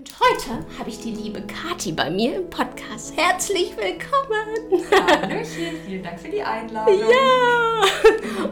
[0.00, 3.14] Und heute habe ich die liebe Kati bei mir im Podcast.
[3.18, 4.82] Herzlich willkommen!
[4.90, 7.00] Hallöchen, vielen Dank für die Einladung.
[7.00, 7.82] Ja!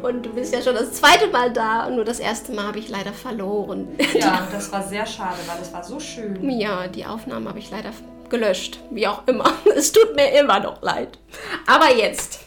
[0.02, 2.78] Und du bist ja schon das zweite Mal da und nur das erste Mal habe
[2.78, 3.88] ich leider verloren.
[4.12, 6.50] Ja, das war sehr schade, weil es war so schön.
[6.50, 7.92] Ja, die Aufnahme habe ich leider
[8.28, 9.50] gelöscht, wie auch immer.
[9.74, 11.18] Es tut mir immer noch leid.
[11.66, 12.40] Aber jetzt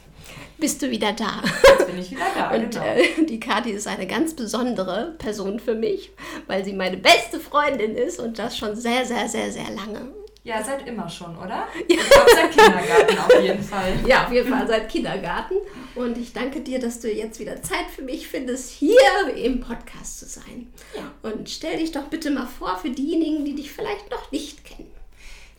[0.62, 1.42] bist du wieder da.
[1.44, 2.52] Jetzt bin ich wieder da.
[2.52, 2.86] Und genau.
[2.86, 6.12] äh, die Kathi ist eine ganz besondere Person für mich,
[6.48, 10.14] weil sie meine beste Freundin ist und das schon sehr, sehr, sehr, sehr lange.
[10.44, 11.68] ja, seit immer schon, oder?
[11.88, 13.94] Ich glaube, seit Kindergarten auf jeden Fall.
[14.08, 15.56] Ja, auf jeden Fall seit Kindergarten.
[15.96, 19.00] Und ich danke dir, dass du jetzt wieder Zeit für mich findest, hier
[19.36, 20.72] im Podcast zu sein.
[20.96, 21.12] Ja.
[21.30, 24.91] Und stell dich doch bitte mal vor für diejenigen, die dich vielleicht noch nicht kennen.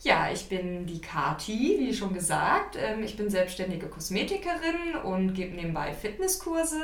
[0.03, 2.75] Ja, ich bin die Kati, wie schon gesagt.
[2.77, 6.81] Ähm, Ich bin selbstständige Kosmetikerin und gebe nebenbei Fitnesskurse.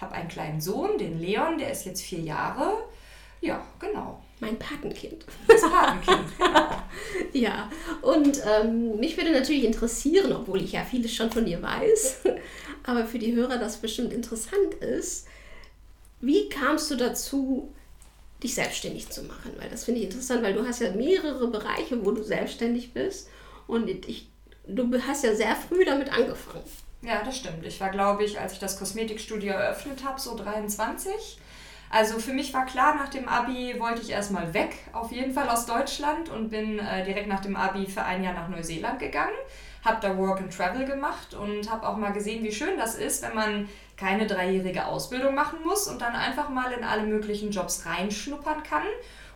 [0.00, 2.74] Habe einen kleinen Sohn, den Leon, der ist jetzt vier Jahre.
[3.40, 4.22] Ja, genau.
[4.38, 5.24] Mein Patenkind.
[5.48, 6.20] Das Patenkind.
[6.38, 6.66] genau.
[7.32, 7.70] Ja,
[8.02, 12.18] und ähm, mich würde natürlich interessieren, obwohl ich ja vieles schon von dir weiß,
[12.84, 15.26] aber für die Hörer das bestimmt interessant ist,
[16.20, 17.72] wie kamst du dazu,
[18.42, 19.52] dich selbstständig zu machen?
[19.58, 23.28] Weil das finde ich interessant, weil du hast ja mehrere Bereiche, wo du selbstständig bist
[23.66, 24.30] und ich,
[24.66, 26.64] du hast ja sehr früh damit angefangen.
[27.02, 27.64] Ja, das stimmt.
[27.64, 31.38] Ich war, glaube ich, als ich das Kosmetikstudio eröffnet habe, so 23.
[31.88, 35.48] Also für mich war klar, nach dem Abi wollte ich erstmal weg, auf jeden Fall
[35.48, 39.34] aus Deutschland und bin äh, direkt nach dem Abi für ein Jahr nach Neuseeland gegangen.
[39.84, 43.22] Habe da Work and Travel gemacht und habe auch mal gesehen, wie schön das ist,
[43.22, 43.68] wenn man
[44.00, 48.82] keine dreijährige Ausbildung machen muss und dann einfach mal in alle möglichen Jobs reinschnuppern kann.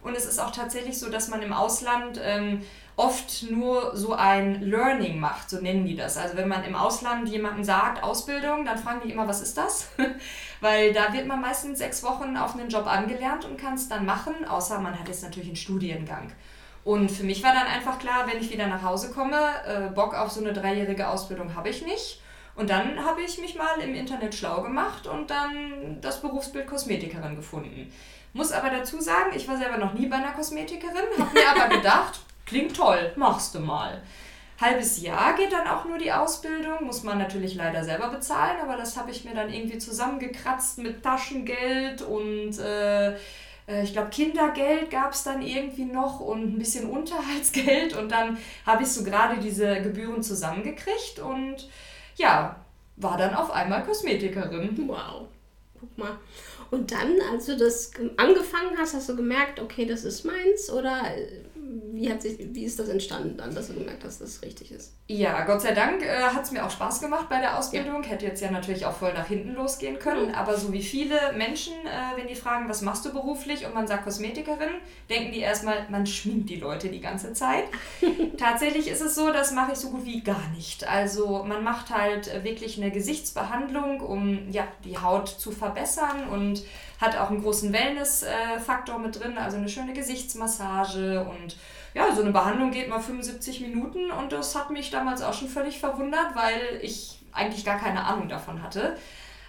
[0.03, 2.63] Und es ist auch tatsächlich so, dass man im Ausland ähm,
[2.97, 6.17] oft nur so ein Learning macht, so nennen die das.
[6.17, 9.89] Also wenn man im Ausland jemandem sagt, Ausbildung, dann fragen die immer, was ist das?
[10.61, 14.07] Weil da wird man meistens sechs Wochen auf einen Job angelernt und kann es dann
[14.07, 16.33] machen, außer man hat jetzt natürlich einen Studiengang.
[16.85, 20.15] Und für mich war dann einfach klar, wenn ich wieder nach Hause komme, äh, Bock
[20.15, 22.21] auf so eine dreijährige Ausbildung habe ich nicht.
[22.57, 27.35] Und dann habe ich mich mal im Internet schlau gemacht und dann das Berufsbild Kosmetikerin
[27.35, 27.93] gefunden.
[28.33, 31.77] Muss aber dazu sagen, ich war selber noch nie bei einer Kosmetikerin, habe mir aber
[31.77, 34.03] gedacht, klingt toll, machst du mal.
[34.61, 38.77] Halbes Jahr geht dann auch nur die Ausbildung, muss man natürlich leider selber bezahlen, aber
[38.77, 43.15] das habe ich mir dann irgendwie zusammengekratzt mit Taschengeld und äh,
[43.67, 48.39] äh, ich glaube Kindergeld gab es dann irgendwie noch und ein bisschen Unterhaltsgeld und dann
[48.65, 51.69] habe ich so gerade diese Gebühren zusammengekriegt und
[52.17, 52.65] ja,
[52.97, 54.77] war dann auf einmal Kosmetikerin.
[54.89, 55.29] Wow,
[55.79, 56.19] guck mal.
[56.71, 60.71] Und dann, als du das ge- angefangen hast, hast du gemerkt, okay, das ist meins
[60.71, 61.45] oder äh,
[61.93, 64.73] wie, hat sich, wie ist das entstanden dann, dass du gemerkt hast, dass es richtig
[64.73, 64.93] ist?
[65.07, 68.03] Ja, Gott sei Dank äh, hat es mir auch Spaß gemacht bei der Ausbildung.
[68.03, 70.35] Hätte jetzt ja natürlich auch voll nach hinten losgehen können.
[70.35, 73.87] Aber so wie viele Menschen, äh, wenn die fragen, was machst du beruflich und man
[73.87, 74.71] sagt Kosmetikerin,
[75.11, 77.65] denken die erstmal, man schminkt die Leute die ganze Zeit.
[78.39, 80.89] Tatsächlich ist es so, das mache ich so gut wie gar nicht.
[80.89, 86.63] Also man macht halt wirklich eine Gesichtsbehandlung, um ja, die Haut zu verbessern und
[87.01, 91.57] hat auch einen großen Wellness-Faktor mit drin, also eine schöne Gesichtsmassage und
[91.95, 95.49] ja, so eine Behandlung geht mal 75 Minuten und das hat mich damals auch schon
[95.49, 98.97] völlig verwundert, weil ich eigentlich gar keine Ahnung davon hatte.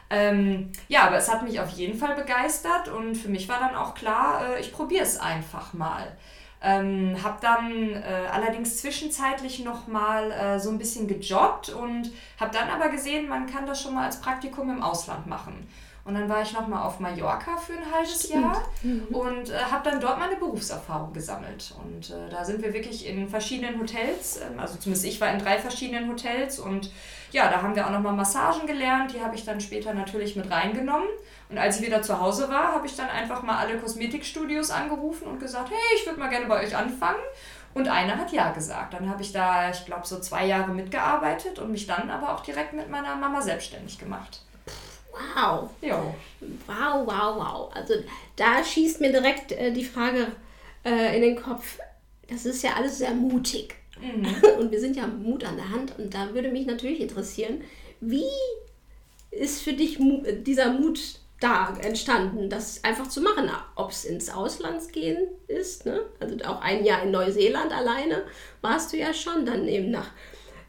[0.10, 3.76] Ähm, ja, aber es hat mich auf jeden Fall begeistert und für mich war dann
[3.76, 6.16] auch klar, äh, ich probiere es einfach mal.
[6.62, 12.70] Ähm, habe dann äh, allerdings zwischenzeitlich nochmal äh, so ein bisschen gejobbt und habe dann
[12.70, 15.68] aber gesehen, man kann das schon mal als Praktikum im Ausland machen.
[16.06, 18.64] Und dann war ich nochmal auf Mallorca für ein halbes Jahr
[19.10, 21.74] und äh, habe dann dort meine Berufserfahrung gesammelt.
[21.84, 25.40] Und äh, da sind wir wirklich in verschiedenen Hotels, ähm, also zumindest ich war in
[25.40, 26.92] drei verschiedenen Hotels und
[27.32, 30.50] ja, da haben wir auch nochmal Massagen gelernt, die habe ich dann später natürlich mit
[30.52, 31.08] reingenommen.
[31.50, 35.28] Und als ich wieder zu Hause war, habe ich dann einfach mal alle Kosmetikstudios angerufen
[35.28, 37.20] und gesagt, hey, ich würde mal gerne bei euch anfangen.
[37.74, 38.94] Und einer hat ja gesagt.
[38.94, 42.40] Dann habe ich da, ich glaube, so zwei Jahre mitgearbeitet und mich dann aber auch
[42.42, 44.42] direkt mit meiner Mama selbstständig gemacht.
[45.36, 46.14] Wow, Jo.
[46.68, 47.72] wow, wow, wow.
[47.74, 47.96] Also
[48.36, 50.28] da schießt mir direkt äh, die Frage
[50.84, 51.80] äh, in den Kopf,
[52.30, 53.76] das ist ja alles sehr mutig.
[54.60, 57.62] Und wir sind ja Mut an der Hand und da würde mich natürlich interessieren,
[58.02, 58.26] wie
[59.32, 59.98] ist für dich
[60.46, 61.00] dieser Mut
[61.40, 63.50] da entstanden, das einfach zu machen.
[63.76, 65.18] Ob es ins Ausland gehen
[65.48, 66.02] ist, ne?
[66.20, 68.24] also auch ein Jahr in Neuseeland alleine
[68.62, 70.12] warst du ja schon, dann eben nach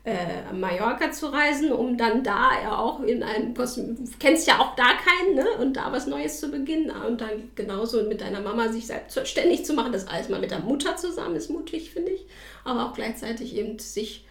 [0.07, 4.77] äh, Mallorca zu reisen, um dann da ja auch in einem Kosm kennst ja auch
[4.77, 5.47] da keinen, ne?
[5.59, 9.75] Und da was Neues zu beginnen und dann genauso mit deiner Mama sich selbstständig zu
[9.75, 12.25] machen, das alles mal mit der Mutter zusammen ist mutig, finde ich,
[12.63, 14.25] aber auch gleichzeitig eben sich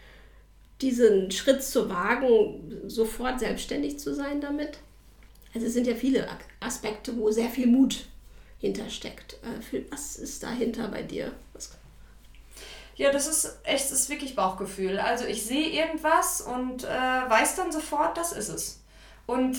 [0.81, 4.77] diesen Schritt zu wagen, sofort selbstständig zu sein damit.
[5.53, 6.25] Also es sind ja viele
[6.61, 8.05] Aspekte, wo sehr viel Mut
[8.59, 9.39] hintersteckt.
[9.43, 11.33] Äh, was ist dahinter bei dir?
[12.95, 14.99] Ja, das ist echt, das ist wirklich Bauchgefühl.
[14.99, 18.81] Also ich sehe irgendwas und äh, weiß dann sofort, das ist es.
[19.25, 19.57] Und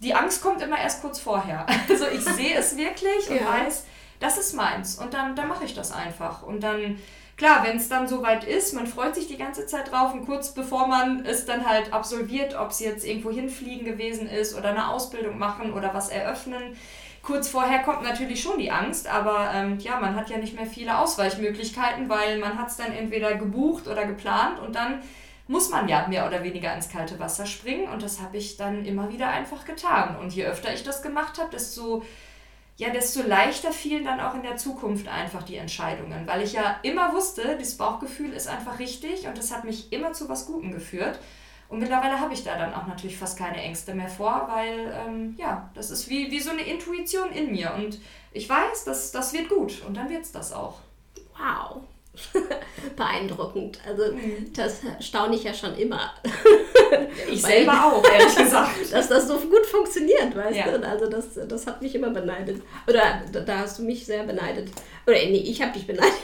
[0.00, 1.66] die Angst kommt immer erst kurz vorher.
[1.88, 3.48] Also ich sehe es wirklich und ja.
[3.48, 3.84] weiß,
[4.20, 4.98] das ist meins.
[4.98, 6.42] Und dann, dann mache ich das einfach.
[6.42, 6.98] Und dann,
[7.38, 10.52] klar, wenn es dann soweit ist, man freut sich die ganze Zeit drauf und kurz
[10.52, 14.88] bevor man es dann halt absolviert, ob es jetzt irgendwo hinfliegen gewesen ist oder eine
[14.90, 16.76] Ausbildung machen oder was eröffnen,
[17.26, 20.64] kurz vorher kommt natürlich schon die Angst, aber ähm, ja, man hat ja nicht mehr
[20.64, 25.02] viele Ausweichmöglichkeiten, weil man hat es dann entweder gebucht oder geplant und dann
[25.48, 28.84] muss man ja mehr oder weniger ins kalte Wasser springen und das habe ich dann
[28.84, 30.16] immer wieder einfach getan.
[30.20, 32.04] Und je öfter ich das gemacht habe, desto,
[32.76, 36.78] ja, desto leichter fielen dann auch in der Zukunft einfach die Entscheidungen, weil ich ja
[36.84, 40.70] immer wusste, das Bauchgefühl ist einfach richtig und das hat mich immer zu was Gutem
[40.70, 41.18] geführt.
[41.68, 45.34] Und mittlerweile habe ich da dann auch natürlich fast keine Ängste mehr vor, weil ähm,
[45.38, 47.74] ja, das ist wie, wie so eine Intuition in mir.
[47.74, 47.98] Und
[48.32, 50.78] ich weiß, dass das wird gut und dann wird es das auch.
[51.36, 51.82] Wow.
[52.96, 53.78] Beeindruckend.
[53.86, 54.52] Also mhm.
[54.54, 56.12] das staune ich ja schon immer.
[57.30, 58.92] ich selber auch, ehrlich gesagt.
[58.92, 60.78] Dass das so gut funktioniert, weißt ja.
[60.78, 60.88] du?
[60.88, 62.62] Also das, das hat mich immer beneidet.
[62.86, 64.70] Oder da hast du mich sehr beneidet.
[65.06, 66.14] Oder nee, ich habe dich beneidet.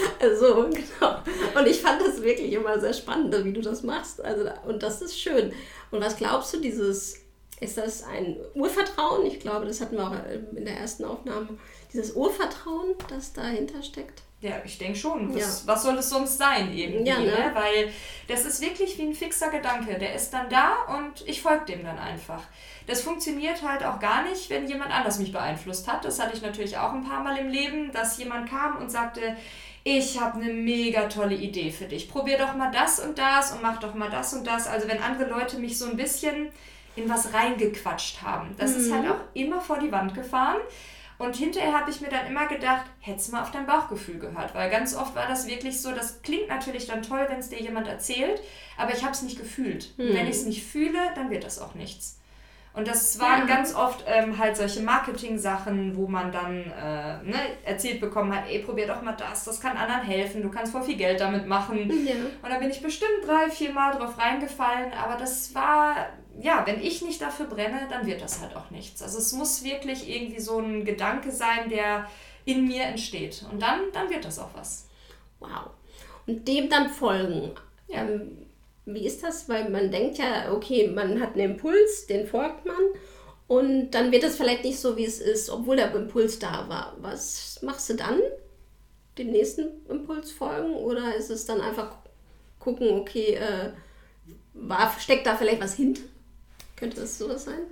[0.38, 1.18] so, genau.
[1.58, 4.22] Und ich fand das wirklich immer sehr spannend, wie du das machst.
[4.22, 5.52] Also, und das ist schön.
[5.90, 7.16] Und was glaubst du, dieses,
[7.60, 9.26] ist das ein Urvertrauen?
[9.26, 10.14] Ich glaube, das hatten wir auch
[10.54, 11.48] in der ersten Aufnahme.
[11.92, 14.22] Dieses Urvertrauen, das dahinter steckt?
[14.40, 15.34] Ja, ich denke schon.
[15.34, 15.74] Was, ja.
[15.74, 17.10] was soll es sonst sein irgendwie?
[17.10, 17.26] Ja, ne?
[17.26, 17.50] ne?
[17.52, 17.92] Weil
[18.26, 19.98] das ist wirklich wie ein fixer Gedanke.
[19.98, 22.42] Der ist dann da und ich folge dem dann einfach.
[22.86, 26.06] Das funktioniert halt auch gar nicht, wenn jemand anders mich beeinflusst hat.
[26.06, 29.36] Das hatte ich natürlich auch ein paar Mal im Leben, dass jemand kam und sagte,
[29.84, 32.10] ich habe eine mega tolle Idee für dich.
[32.10, 34.66] Probier doch mal das und das und mach doch mal das und das.
[34.66, 36.48] Also wenn andere Leute mich so ein bisschen
[36.96, 38.80] in was reingequatscht haben, das mhm.
[38.80, 40.60] ist halt auch immer vor die Wand gefahren.
[41.18, 44.54] Und hinterher habe ich mir dann immer gedacht, hättest du mal auf dein Bauchgefühl gehört.
[44.54, 47.60] Weil ganz oft war das wirklich so, das klingt natürlich dann toll, wenn es dir
[47.60, 48.40] jemand erzählt,
[48.78, 49.92] aber ich habe es nicht gefühlt.
[49.98, 50.14] Mhm.
[50.14, 52.19] Wenn ich es nicht fühle, dann wird das auch nichts.
[52.72, 53.56] Und das waren ja.
[53.56, 58.60] ganz oft ähm, halt solche Marketing-Sachen, wo man dann äh, ne, erzählt bekommen hat, ey,
[58.60, 61.90] probier doch mal das, das kann anderen helfen, du kannst voll viel Geld damit machen.
[62.06, 62.14] Ja.
[62.42, 66.80] Und da bin ich bestimmt drei, vier Mal drauf reingefallen, aber das war, ja, wenn
[66.80, 69.02] ich nicht dafür brenne, dann wird das halt auch nichts.
[69.02, 72.08] Also es muss wirklich irgendwie so ein Gedanke sein, der
[72.44, 73.44] in mir entsteht.
[73.50, 74.88] Und dann, dann wird das auch was.
[75.40, 75.70] Wow.
[76.26, 77.50] Und dem dann folgen.
[77.88, 78.02] Ja.
[78.02, 78.46] Ähm,
[78.84, 79.48] wie ist das?
[79.48, 82.76] Weil man denkt ja, okay, man hat einen Impuls, den folgt man
[83.46, 86.96] und dann wird es vielleicht nicht so, wie es ist, obwohl der Impuls da war.
[87.00, 88.20] Was machst du dann?
[89.18, 91.96] Dem nächsten Impuls folgen oder ist es dann einfach
[92.58, 93.72] gucken, okay, äh,
[94.54, 96.02] war, steckt da vielleicht was hinter?
[96.76, 97.66] Könnte das sowas sein?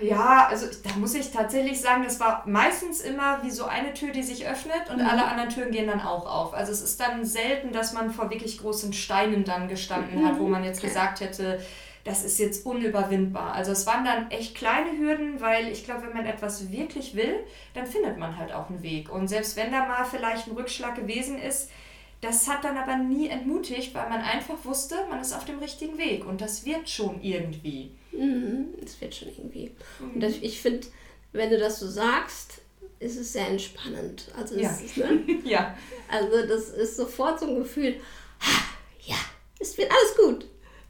[0.00, 4.12] Ja, also da muss ich tatsächlich sagen, das war meistens immer wie so eine Tür,
[4.12, 5.06] die sich öffnet und mhm.
[5.06, 6.54] alle anderen Türen gehen dann auch auf.
[6.54, 10.26] Also es ist dann selten, dass man vor wirklich großen Steinen dann gestanden mhm.
[10.26, 10.88] hat, wo man jetzt okay.
[10.88, 11.60] gesagt hätte,
[12.04, 13.52] das ist jetzt unüberwindbar.
[13.52, 17.34] Also es waren dann echt kleine Hürden, weil ich glaube, wenn man etwas wirklich will,
[17.74, 19.10] dann findet man halt auch einen Weg.
[19.10, 21.70] Und selbst wenn da mal vielleicht ein Rückschlag gewesen ist,
[22.20, 25.98] das hat dann aber nie entmutigt, weil man einfach wusste, man ist auf dem richtigen
[25.98, 27.92] Weg und das wird schon irgendwie.
[28.12, 29.74] Mhm, das wird schon irgendwie.
[29.98, 30.14] Mhm.
[30.14, 30.86] Und das, ich finde,
[31.32, 32.62] wenn du das so sagst,
[33.00, 34.28] ist es sehr entspannend.
[34.36, 34.70] Also ja.
[34.70, 35.20] Ist, ne?
[35.44, 35.76] ja.
[36.10, 37.96] Also das ist sofort so ein Gefühl,
[39.02, 39.16] ja,
[39.58, 40.46] es wird alles gut.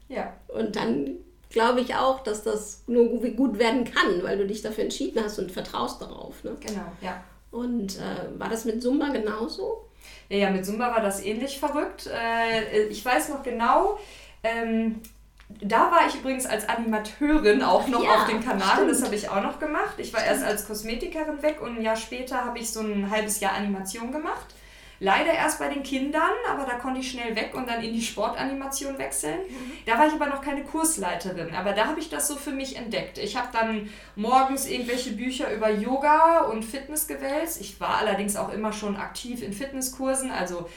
[0.07, 0.35] Ja.
[0.47, 1.17] Und dann
[1.49, 5.39] glaube ich auch, dass das nur gut werden kann, weil du dich dafür entschieden hast
[5.39, 6.43] und vertraust darauf.
[6.43, 6.55] Ne?
[6.59, 7.23] Genau, ja.
[7.51, 9.89] Und äh, war das mit Zumba genauso?
[10.29, 12.07] Ja, ja, mit Zumba war das ähnlich verrückt.
[12.07, 13.97] Äh, ich weiß noch genau,
[14.43, 15.01] ähm,
[15.49, 18.75] da war ich übrigens als Animateurin auch noch ja, auf dem Kanal.
[18.75, 18.91] Stimmt.
[18.91, 19.95] Das habe ich auch noch gemacht.
[19.97, 20.35] Ich war stimmt.
[20.35, 24.11] erst als Kosmetikerin weg und ein Jahr später habe ich so ein halbes Jahr Animation
[24.11, 24.55] gemacht.
[25.01, 28.01] Leider erst bei den Kindern, aber da konnte ich schnell weg und dann in die
[28.01, 29.39] Sportanimation wechseln.
[29.47, 29.71] Mhm.
[29.85, 32.75] Da war ich aber noch keine Kursleiterin, aber da habe ich das so für mich
[32.75, 33.17] entdeckt.
[33.17, 37.61] Ich habe dann morgens irgendwelche Bücher über Yoga und Fitness gewälzt.
[37.61, 40.69] Ich war allerdings auch immer schon aktiv in Fitnesskursen, also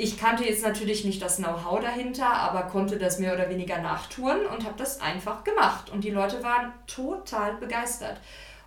[0.00, 4.46] ich kannte jetzt natürlich nicht das Know-how dahinter, aber konnte das mehr oder weniger nachtouren
[4.46, 5.90] und habe das einfach gemacht.
[5.90, 8.18] Und die Leute waren total begeistert.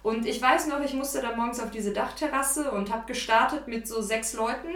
[0.04, 3.88] Und ich weiß noch, ich musste da morgens auf diese Dachterrasse und habe gestartet mit
[3.88, 4.68] so sechs Leuten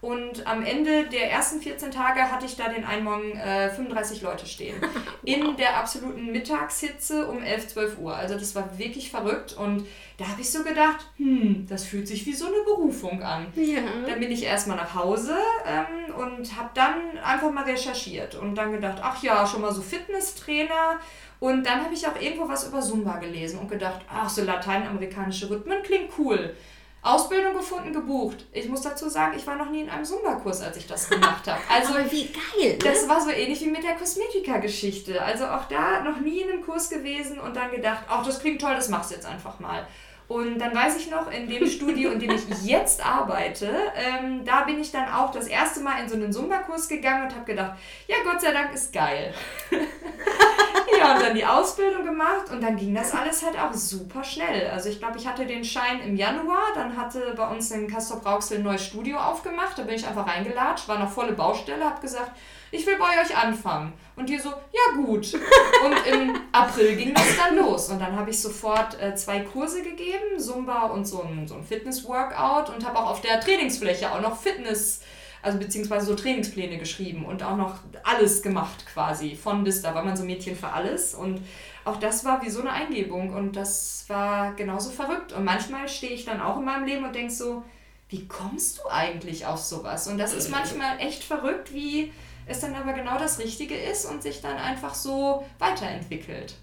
[0.00, 4.22] und am Ende der ersten 14 Tage hatte ich da den einen Morgen äh, 35
[4.22, 4.76] Leute stehen.
[4.80, 4.90] wow.
[5.24, 8.14] In der absoluten Mittagshitze um 11, 12 Uhr.
[8.14, 9.54] Also das war wirklich verrückt.
[9.54, 9.86] Und
[10.18, 13.46] da habe ich so gedacht, hm, das fühlt sich wie so eine Berufung an.
[13.54, 13.80] Ja.
[14.06, 15.36] Dann bin ich erstmal nach Hause
[15.66, 19.82] ähm, und habe dann einfach mal recherchiert und dann gedacht, ach ja, schon mal so
[19.82, 21.00] Fitnesstrainer.
[21.40, 25.50] Und dann habe ich auch irgendwo was über Zumba gelesen und gedacht, ach, so lateinamerikanische
[25.50, 26.54] Rhythmen klingt cool.
[27.06, 28.44] Ausbildung gefunden, gebucht.
[28.52, 31.46] Ich muss dazu sagen, ich war noch nie in einem Zumba-Kurs, als ich das gemacht
[31.46, 31.60] habe.
[31.72, 32.72] Also, Aber wie geil!
[32.72, 32.78] Ne?
[32.78, 35.22] Das war so ähnlich wie mit der Kosmetika-Geschichte.
[35.22, 38.60] Also auch da noch nie in einem Kurs gewesen und dann gedacht, ach, das klingt
[38.60, 39.86] toll, das machst du jetzt einfach mal.
[40.28, 44.62] Und dann weiß ich noch, in dem Studio, in dem ich jetzt arbeite, ähm, da
[44.62, 47.78] bin ich dann auch das erste Mal in so einen Zumba-Kurs gegangen und habe gedacht,
[48.08, 49.32] ja, Gott sei Dank ist geil.
[50.98, 54.70] ja, und dann die Ausbildung gemacht und dann ging das alles halt auch super schnell.
[54.70, 58.20] Also ich glaube, ich hatte den Schein im Januar, dann hatte bei uns in Castor
[58.20, 62.00] Brauxel ein neues Studio aufgemacht, da bin ich einfach reingelatscht, war noch volle Baustelle, habe
[62.00, 62.32] gesagt,
[62.70, 63.92] ich will bei euch anfangen.
[64.16, 65.34] Und die so, ja gut.
[65.84, 67.90] Und im April ging das dann los.
[67.90, 71.62] Und dann habe ich sofort äh, zwei Kurse gegeben, Zumba und so ein, so ein
[71.62, 75.00] Fitness-Workout und habe auch auf der Trainingsfläche auch noch Fitness,
[75.46, 80.04] also beziehungsweise so Trainingspläne geschrieben und auch noch alles gemacht quasi, von bis, da war
[80.04, 81.14] man so Mädchen für alles.
[81.14, 81.40] Und
[81.84, 85.32] auch das war wie so eine Eingebung und das war genauso verrückt.
[85.32, 87.62] Und manchmal stehe ich dann auch in meinem Leben und denke so,
[88.08, 90.08] wie kommst du eigentlich auf sowas?
[90.08, 92.12] Und das ist manchmal echt verrückt, wie
[92.46, 96.56] es dann aber genau das Richtige ist und sich dann einfach so weiterentwickelt.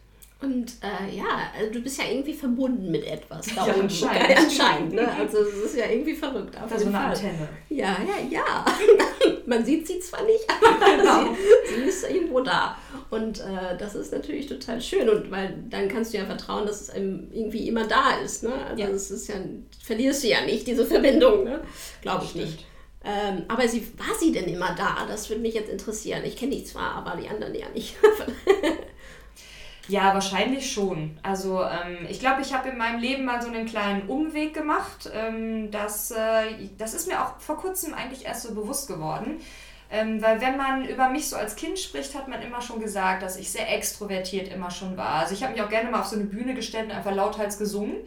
[0.44, 3.46] Und äh, ja, also du bist ja irgendwie verbunden mit etwas.
[3.56, 4.38] Da ja, anscheinend.
[4.38, 5.10] anscheinend ne?
[5.10, 6.58] Also es ist ja irgendwie verrückt.
[6.62, 7.06] Auf so eine Fall.
[7.06, 7.48] Antenne.
[7.70, 8.66] Ja, ja, ja.
[9.46, 11.34] Man sieht sie zwar nicht, aber genau.
[11.66, 12.78] sie, sie, ist irgendwo da.
[13.10, 15.08] Und äh, das ist natürlich total schön.
[15.08, 18.44] Und weil dann kannst du ja vertrauen, dass es einem irgendwie immer da ist.
[18.44, 18.54] Ne?
[18.54, 18.90] Also ja.
[18.90, 19.36] es ist ja,
[19.82, 21.46] verlierst du ja nicht, diese Verbindung.
[21.46, 21.62] Ne?
[22.02, 22.46] Glaube ich Stimmt.
[22.46, 22.66] nicht.
[23.06, 25.06] Ähm, aber sie, war sie denn immer da?
[25.08, 26.24] Das würde mich jetzt interessieren.
[26.26, 27.96] Ich kenne die zwar, aber die anderen ja nicht.
[29.88, 31.18] ja, wahrscheinlich schon.
[31.24, 35.10] Also ähm, ich glaube, ich habe in meinem Leben mal so einen kleinen Umweg gemacht.
[35.14, 39.42] Ähm, das, äh, das ist mir auch vor kurzem eigentlich erst so bewusst geworden.
[39.92, 43.22] Ähm, weil wenn man über mich so als Kind spricht, hat man immer schon gesagt,
[43.22, 45.16] dass ich sehr extrovertiert immer schon war.
[45.16, 47.58] Also ich habe mich auch gerne mal auf so eine Bühne gestellt und einfach lauthals
[47.58, 47.98] gesungen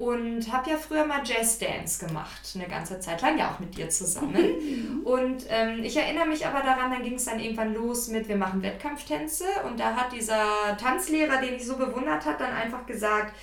[0.00, 3.76] und habe ja früher mal Jazz Dance gemacht, eine ganze Zeit lang, ja auch mit
[3.76, 5.02] dir zusammen.
[5.04, 8.36] und ähm, ich erinnere mich aber daran, dann ging es dann irgendwann los mit, wir
[8.36, 13.34] machen Wettkampftänze und da hat dieser Tanzlehrer, den ich so bewundert hat, dann einfach gesagt,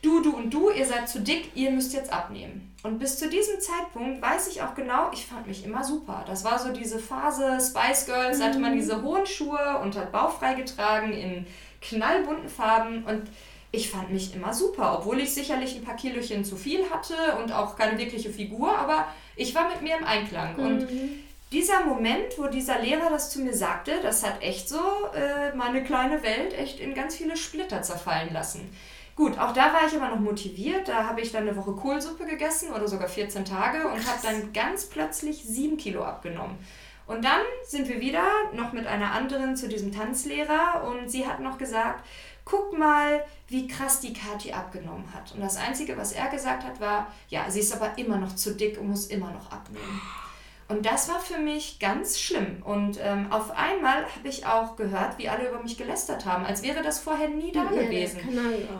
[0.00, 2.72] du, du und du, ihr seid zu dick, ihr müsst jetzt abnehmen.
[2.84, 6.24] Und bis zu diesem Zeitpunkt weiß ich auch genau, ich fand mich immer super.
[6.28, 8.76] Das war so diese Phase Spice Girls, hatte man mhm.
[8.76, 11.46] diese hohen Schuhe und hat bauchfrei getragen in
[11.80, 13.24] knallbunten Farben und
[13.76, 17.52] ich fand mich immer super, obwohl ich sicherlich ein paar Kilochen zu viel hatte und
[17.52, 19.06] auch keine wirkliche Figur, aber
[19.36, 20.56] ich war mit mir im Einklang.
[20.56, 20.64] Mhm.
[20.64, 20.88] Und
[21.52, 24.80] dieser Moment, wo dieser Lehrer das zu mir sagte, das hat echt so
[25.14, 28.68] äh, meine kleine Welt echt in ganz viele Splitter zerfallen lassen.
[29.14, 30.88] Gut, auch da war ich aber noch motiviert.
[30.88, 34.52] Da habe ich dann eine Woche Kohlsuppe gegessen oder sogar 14 Tage und habe dann
[34.52, 36.58] ganz plötzlich 7 Kilo abgenommen.
[37.06, 41.40] Und dann sind wir wieder noch mit einer anderen zu diesem Tanzlehrer und sie hat
[41.40, 42.04] noch gesagt,
[42.46, 45.32] guck mal, wie krass die Kathi abgenommen hat.
[45.34, 48.54] Und das Einzige, was er gesagt hat, war, ja, sie ist aber immer noch zu
[48.54, 50.00] dick und muss immer noch abnehmen.
[50.68, 52.62] Und das war für mich ganz schlimm.
[52.64, 56.62] Und ähm, auf einmal habe ich auch gehört, wie alle über mich gelästert haben, als
[56.62, 58.20] wäre das vorher nie da ja, gewesen.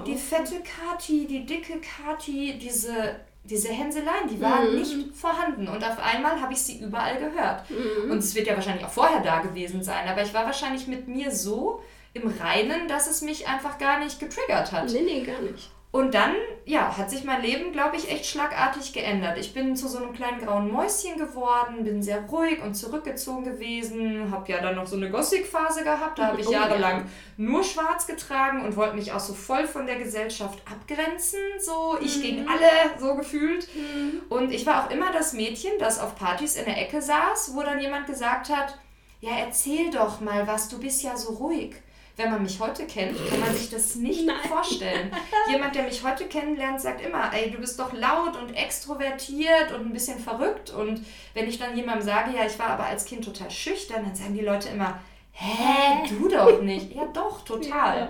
[0.07, 4.79] Die fette Kati, die dicke Kati, diese, diese Hänseleien, die waren mhm.
[4.79, 5.69] nicht vorhanden.
[5.69, 7.69] Und auf einmal habe ich sie überall gehört.
[7.71, 8.11] Mhm.
[8.11, 10.09] Und es wird ja wahrscheinlich auch vorher da gewesen sein.
[10.09, 11.83] Aber ich war wahrscheinlich mit mir so
[12.17, 14.91] im Reinen, dass es mich einfach gar nicht getriggert hat.
[14.91, 15.71] Nee, nee, gar nicht.
[15.97, 16.35] Und dann,
[16.67, 19.39] ja, hat sich mein Leben, glaube ich, echt schlagartig geändert.
[19.39, 24.31] Ich bin zu so einem kleinen grauen Mäuschen geworden, bin sehr ruhig und zurückgezogen gewesen,
[24.31, 27.07] habe ja dann noch so eine Gothic-Phase gehabt, da habe ich oh, jahrelang ja.
[27.39, 32.19] nur schwarz getragen und wollte mich auch so voll von der Gesellschaft abgrenzen, so ich
[32.19, 32.23] mhm.
[32.23, 33.67] gegen alle, so gefühlt.
[33.75, 34.21] Mhm.
[34.29, 37.63] Und ich war auch immer das Mädchen, das auf Partys in der Ecke saß, wo
[37.63, 38.79] dann jemand gesagt hat,
[39.21, 41.77] ja, erzähl doch mal was, du bist ja so ruhig
[42.17, 44.37] wenn man mich heute kennt, kann man sich das nicht Nein.
[44.49, 45.15] vorstellen.
[45.51, 49.87] Jemand, der mich heute kennenlernt, sagt immer, ey, du bist doch laut und extrovertiert und
[49.87, 50.71] ein bisschen verrückt.
[50.71, 51.05] Und
[51.35, 54.35] wenn ich dann jemandem sage, ja, ich war aber als Kind total schüchtern, dann sagen
[54.35, 54.99] die Leute immer,
[55.33, 56.95] hä, du doch nicht.
[56.95, 57.99] Ja, doch, total.
[57.99, 58.09] Ja.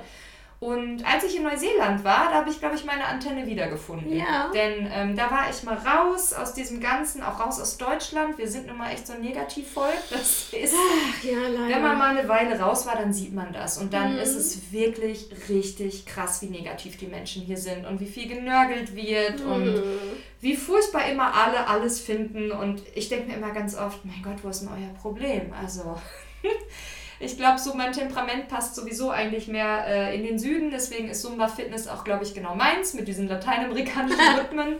[0.59, 4.17] Und als ich in Neuseeland war, da habe ich, glaube ich, meine Antenne wiedergefunden.
[4.17, 4.51] Ja.
[4.55, 8.39] Denn ähm, da war ich mal raus aus diesem Ganzen, auch raus aus Deutschland.
[8.39, 9.93] Wir sind nun mal echt so ein Negativvolk.
[10.11, 11.75] Das ist, Ach, ja, leider.
[11.75, 13.77] wenn man mal eine Weile raus war, dann sieht man das.
[13.77, 14.19] Und dann Mhm.
[14.21, 18.97] ist es wirklich richtig krass, wie negativ die Menschen hier sind und wie viel genörgelt
[18.97, 19.99] wird und Mhm.
[20.41, 22.51] wie furchtbar immer alle alles finden.
[22.51, 25.53] Und ich denke mir immer ganz oft, mein Gott, wo ist denn euer Problem?
[25.53, 25.99] Also,
[27.21, 30.71] ich glaube, so mein Temperament passt sowieso eigentlich mehr äh, in den Süden.
[30.71, 34.77] Deswegen ist Zumba Fitness auch, glaube ich, genau meins mit diesen lateinamerikanischen Rhythmen.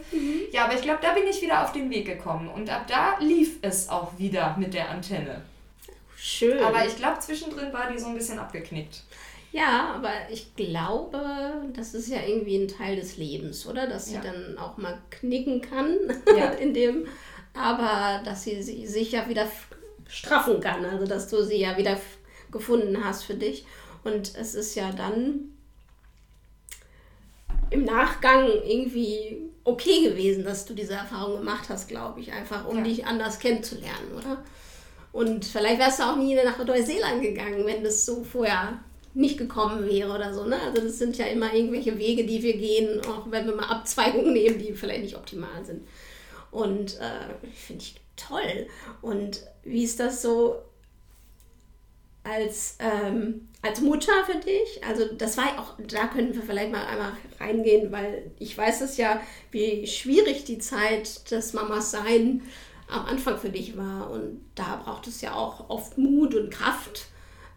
[0.53, 2.49] Ja, aber ich glaube, da bin ich wieder auf den Weg gekommen.
[2.49, 5.43] Und ab da lief es auch wieder mit der Antenne.
[6.17, 6.63] Schön.
[6.63, 9.03] Aber ich glaube, zwischendrin war die so ein bisschen abgeknickt.
[9.53, 13.87] Ja, aber ich glaube, das ist ja irgendwie ein Teil des Lebens, oder?
[13.87, 14.21] Dass sie Ja.
[14.21, 15.97] dann auch mal knicken kann
[16.37, 16.47] Ja.
[16.61, 17.07] in dem,
[17.55, 19.47] aber dass sie sie- sich ja wieder
[20.09, 21.97] straffen kann, also dass du sie ja wieder
[22.51, 23.67] gefunden hast für dich.
[24.05, 25.53] Und es ist ja dann
[27.71, 32.79] im Nachgang irgendwie okay gewesen, dass du diese Erfahrung gemacht hast, glaube ich, einfach um
[32.79, 32.85] Ja.
[32.85, 34.45] dich anders kennenzulernen, oder?
[35.13, 38.81] Und vielleicht wärst du auch nie nach Neuseeland gegangen, wenn das so vorher
[39.15, 40.45] nicht gekommen wäre oder so.
[40.45, 40.61] Ne?
[40.61, 44.35] Also das sind ja immer irgendwelche Wege, die wir gehen, auch wenn wir mal Abzweigungen
[44.35, 45.89] nehmen, die vielleicht nicht optimal sind.
[46.51, 48.67] Und äh, finde ich toll.
[49.01, 50.57] Und wie ist das so
[52.27, 54.83] als, ähm, als Mutter für dich?
[54.87, 58.81] Also das war ja auch, da können wir vielleicht mal einmal reingehen, weil ich weiß
[58.83, 62.43] es ja, wie schwierig die Zeit des Mamas sein
[62.89, 64.11] am Anfang für dich war.
[64.11, 67.07] Und da braucht es ja auch oft Mut und Kraft.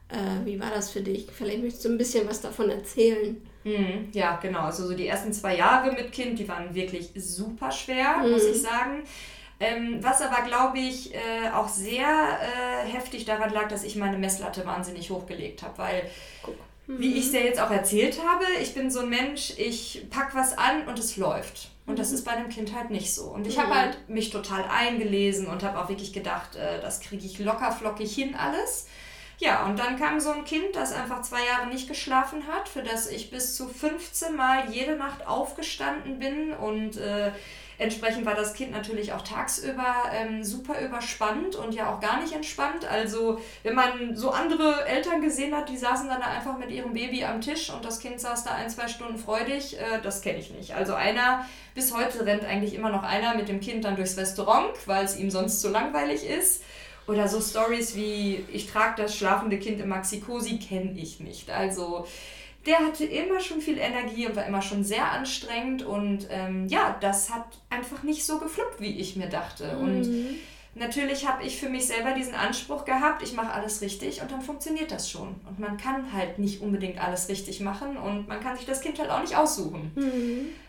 [0.10, 1.28] Äh, wie war das für dich?
[1.32, 3.42] Vielleicht möchtest du ein bisschen was davon erzählen.
[3.64, 4.62] Mhm, ja, genau.
[4.62, 8.62] Also so die ersten zwei Jahre mit Kind, die waren wirklich super schwer, muss ich
[8.62, 9.04] sagen.
[9.60, 14.18] Ähm, was aber, glaube ich, äh, auch sehr äh, heftig daran lag, dass ich meine
[14.18, 16.10] Messlatte wahnsinnig hochgelegt habe, weil,
[16.88, 20.34] wie ich es dir jetzt auch erzählt habe, ich bin so ein Mensch, ich pack
[20.34, 21.72] was an und es läuft.
[21.86, 23.26] Und das ist bei einem Kind halt nicht so.
[23.26, 27.26] Und ich habe halt mich total eingelesen und habe auch wirklich gedacht, äh, das kriege
[27.26, 28.88] ich locker flockig hin alles.
[29.40, 32.84] Ja, und dann kam so ein Kind, das einfach zwei Jahre nicht geschlafen hat, für
[32.84, 37.32] das ich bis zu 15 Mal jede Nacht aufgestanden bin und äh,
[37.80, 42.34] entsprechend war das Kind natürlich auch tagsüber ähm, super überspannt und ja auch gar nicht
[42.34, 42.86] entspannt.
[42.86, 46.94] Also wenn man so andere Eltern gesehen hat, die saßen dann da einfach mit ihrem
[46.94, 50.40] Baby am Tisch und das Kind saß da ein, zwei Stunden freudig, äh, das kenne
[50.40, 50.76] ich nicht.
[50.76, 54.76] Also einer, bis heute rennt eigentlich immer noch einer mit dem Kind dann durchs Restaurant,
[54.86, 56.64] weil es ihm sonst zu langweilig ist.
[57.08, 61.50] Oder so Stories wie, ich trage das schlafende Kind im Maxi-Cosi, kenne ich nicht.
[61.50, 62.06] Also
[62.66, 65.84] der hatte immer schon viel Energie und war immer schon sehr anstrengend.
[65.84, 69.78] Und ähm, ja, das hat einfach nicht so gefluppt, wie ich mir dachte.
[69.78, 70.38] Und
[70.76, 74.42] natürlich habe ich für mich selber diesen Anspruch gehabt, ich mache alles richtig und dann
[74.42, 75.36] funktioniert das schon.
[75.48, 79.00] Und man kann halt nicht unbedingt alles richtig machen und man kann sich das Kind
[79.00, 79.92] halt auch nicht aussuchen.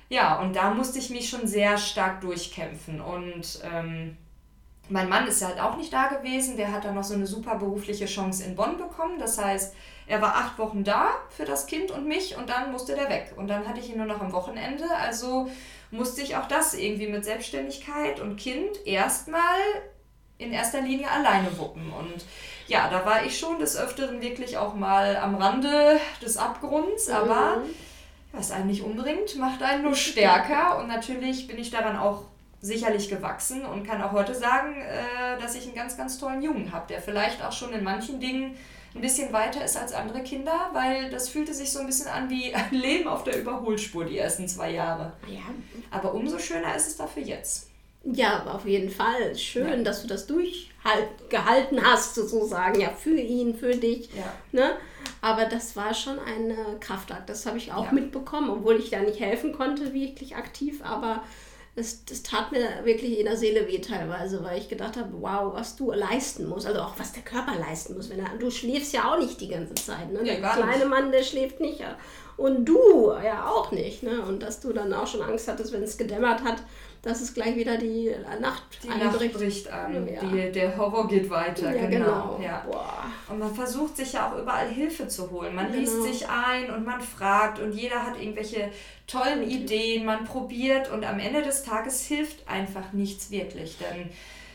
[0.09, 3.01] Ja, und da musste ich mich schon sehr stark durchkämpfen.
[3.01, 4.17] Und ähm,
[4.89, 6.57] mein Mann ist ja halt auch nicht da gewesen.
[6.57, 9.21] Der hat dann noch so eine super berufliche Chance in Bonn bekommen.
[9.21, 9.75] Das heißt,
[10.11, 13.33] er war acht Wochen da für das Kind und mich und dann musste der weg.
[13.37, 14.85] Und dann hatte ich ihn nur noch am Wochenende.
[15.01, 15.49] Also
[15.93, 19.61] musste ich auch das irgendwie mit Selbstständigkeit und Kind erstmal
[20.37, 21.93] in erster Linie alleine wuppen.
[21.93, 22.25] Und
[22.67, 27.59] ja, da war ich schon des Öfteren wirklich auch mal am Rande des Abgrunds, aber
[28.33, 30.81] was einen nicht umbringt, macht einen nur stärker.
[30.81, 32.25] Und natürlich bin ich daran auch
[32.61, 36.73] sicherlich gewachsen und kann auch heute sagen, äh, dass ich einen ganz, ganz tollen Jungen
[36.73, 38.57] habe, der vielleicht auch schon in manchen Dingen
[38.95, 42.29] ein bisschen weiter ist als andere Kinder, weil das fühlte sich so ein bisschen an
[42.29, 45.13] wie ein Leben auf der Überholspur die ersten zwei Jahre.
[45.29, 45.41] Ja,
[45.91, 47.69] Aber umso schöner ist es dafür jetzt.
[48.03, 49.37] Ja, auf jeden Fall.
[49.37, 49.77] Schön, Ja.
[49.85, 52.81] dass du das durchgehalten hast, sozusagen.
[52.81, 54.09] Ja, für ihn, für dich.
[54.15, 54.33] Ja.
[54.53, 54.73] Ne?
[55.21, 57.29] Aber das war schon ein äh, Kraftakt.
[57.29, 57.93] Das habe ich auch Ja.
[57.93, 60.81] mitbekommen, obwohl ich da nicht helfen konnte, wirklich aktiv.
[60.83, 61.23] Aber
[61.81, 65.53] es, das tat mir wirklich in der Seele weh teilweise, weil ich gedacht habe, wow,
[65.55, 66.67] was du leisten musst.
[66.67, 68.11] Also auch was der Körper leisten muss.
[68.11, 70.13] Wenn er, du schläfst ja auch nicht die ganze Zeit.
[70.13, 70.21] Ne?
[70.23, 70.89] Nee, der kleine nicht.
[70.89, 71.81] Mann, der schläft nicht.
[71.81, 71.97] ja.
[72.37, 74.03] Und du ja auch nicht.
[74.03, 74.23] Ne?
[74.23, 76.63] Und dass du dann auch schon Angst hattest, wenn es gedämmert hat,
[77.03, 78.11] dass es gleich wieder die
[78.41, 79.35] Nacht Die Nacht einbricht.
[79.35, 80.21] bricht an, Ja.
[80.21, 81.75] die, der Horror geht weiter.
[81.75, 82.39] Ja, genau.
[82.43, 82.65] Ja.
[82.71, 83.05] Boah.
[83.29, 85.55] Und man versucht sich ja auch überall Hilfe zu holen.
[85.55, 85.79] Man Genau.
[85.79, 88.71] liest sich ein und man fragt und jeder hat irgendwelche
[89.07, 93.79] tollen Ideen, man probiert und am Ende des Tages hilft einfach nichts wirklich.
[93.79, 94.11] Denn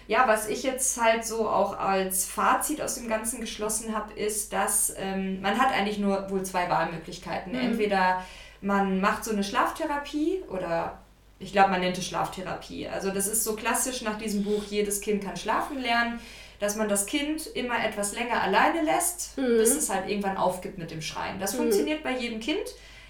[0.07, 4.53] ja, was ich jetzt halt so auch als Fazit aus dem Ganzen geschlossen habe, ist,
[4.53, 7.53] dass ähm, man hat eigentlich nur wohl zwei Wahlmöglichkeiten.
[7.53, 7.59] Mhm.
[7.71, 8.23] Entweder
[8.61, 10.99] man macht so eine Schlaftherapie oder
[11.39, 12.87] ich glaube, man nennt es Schlaftherapie.
[12.87, 16.19] Also das ist so klassisch nach diesem Buch, jedes Kind kann schlafen lernen,
[16.59, 19.57] dass man das Kind immer etwas länger alleine lässt, Mhm.
[19.57, 21.39] bis es halt irgendwann aufgibt mit dem Schreien.
[21.39, 22.63] Das funktioniert bei jedem Kind.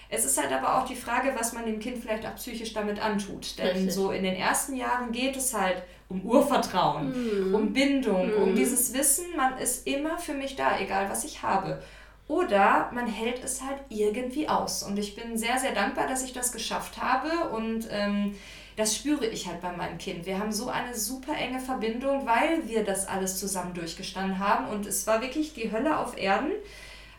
[0.09, 3.03] Es ist halt aber auch die Frage, was man dem Kind vielleicht auch psychisch damit
[3.03, 3.57] antut.
[3.57, 3.93] Denn Richtig.
[3.93, 7.55] so in den ersten Jahren geht es halt um Urvertrauen, mhm.
[7.55, 8.43] um Bindung, mhm.
[8.43, 11.81] um dieses Wissen, man ist immer für mich da, egal was ich habe.
[12.27, 14.81] Oder man hält es halt irgendwie aus.
[14.81, 17.49] Und ich bin sehr, sehr dankbar, dass ich das geschafft habe.
[17.55, 18.35] Und ähm,
[18.75, 20.25] das spüre ich halt bei meinem Kind.
[20.25, 24.67] Wir haben so eine super enge Verbindung, weil wir das alles zusammen durchgestanden haben.
[24.69, 26.51] Und es war wirklich die Hölle auf Erden.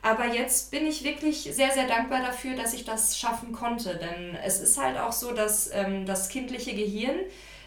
[0.02, 3.96] Aber jetzt bin ich wirklich sehr, sehr dankbar dafür, dass ich das schaffen konnte.
[3.96, 7.16] Denn es ist halt auch so, dass ähm, das kindliche Gehirn,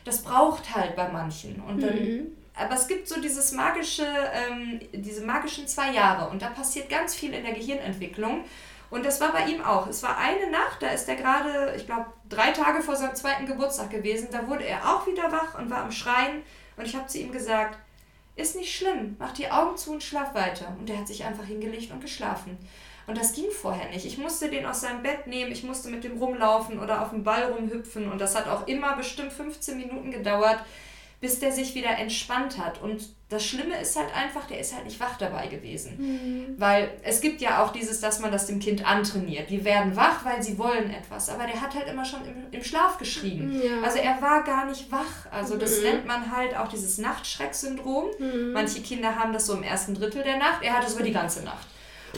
[0.04, 1.62] das braucht halt bei manchen.
[1.62, 2.28] Und dann, mhm.
[2.60, 7.16] Aber es gibt so dieses magische, ähm, diese magischen zwei Jahre und da passiert ganz
[7.16, 8.44] viel in der Gehirnentwicklung.
[8.90, 9.88] Und das war bei ihm auch.
[9.88, 13.46] Es war eine Nacht, da ist er gerade, ich glaube, drei Tage vor seinem zweiten
[13.46, 14.30] Geburtstag gewesen.
[14.32, 16.42] Da wurde er auch wieder wach und war am Schreien.
[16.76, 17.78] Und ich habe zu ihm gesagt,
[18.36, 20.76] ist nicht schlimm, mach die Augen zu und schlaf weiter.
[20.80, 22.58] Und er hat sich einfach hingelegt und geschlafen.
[23.06, 24.06] Und das ging vorher nicht.
[24.06, 27.24] Ich musste den aus seinem Bett nehmen, ich musste mit dem rumlaufen oder auf dem
[27.24, 28.12] Ball rumhüpfen.
[28.12, 30.64] Und das hat auch immer bestimmt 15 Minuten gedauert,
[31.22, 32.82] bis der sich wieder entspannt hat.
[32.82, 35.98] Und das Schlimme ist halt einfach, der ist halt nicht wach dabei gewesen.
[35.98, 36.56] Mhm.
[36.58, 39.50] Weil es gibt ja auch dieses, dass man das dem Kind antrainiert.
[39.50, 41.30] Die werden wach, weil sie wollen etwas.
[41.30, 43.62] Aber der hat halt immer schon im, im Schlaf geschrien.
[43.62, 43.82] Ja.
[43.84, 45.30] Also er war gar nicht wach.
[45.32, 45.84] Also das mhm.
[45.84, 48.06] nennt man halt auch dieses Nachtschrecksyndrom.
[48.18, 48.54] Mhm.
[48.54, 50.64] Manche Kinder haben das so im ersten Drittel der Nacht.
[50.64, 51.68] Er hat es über die ganze Nacht.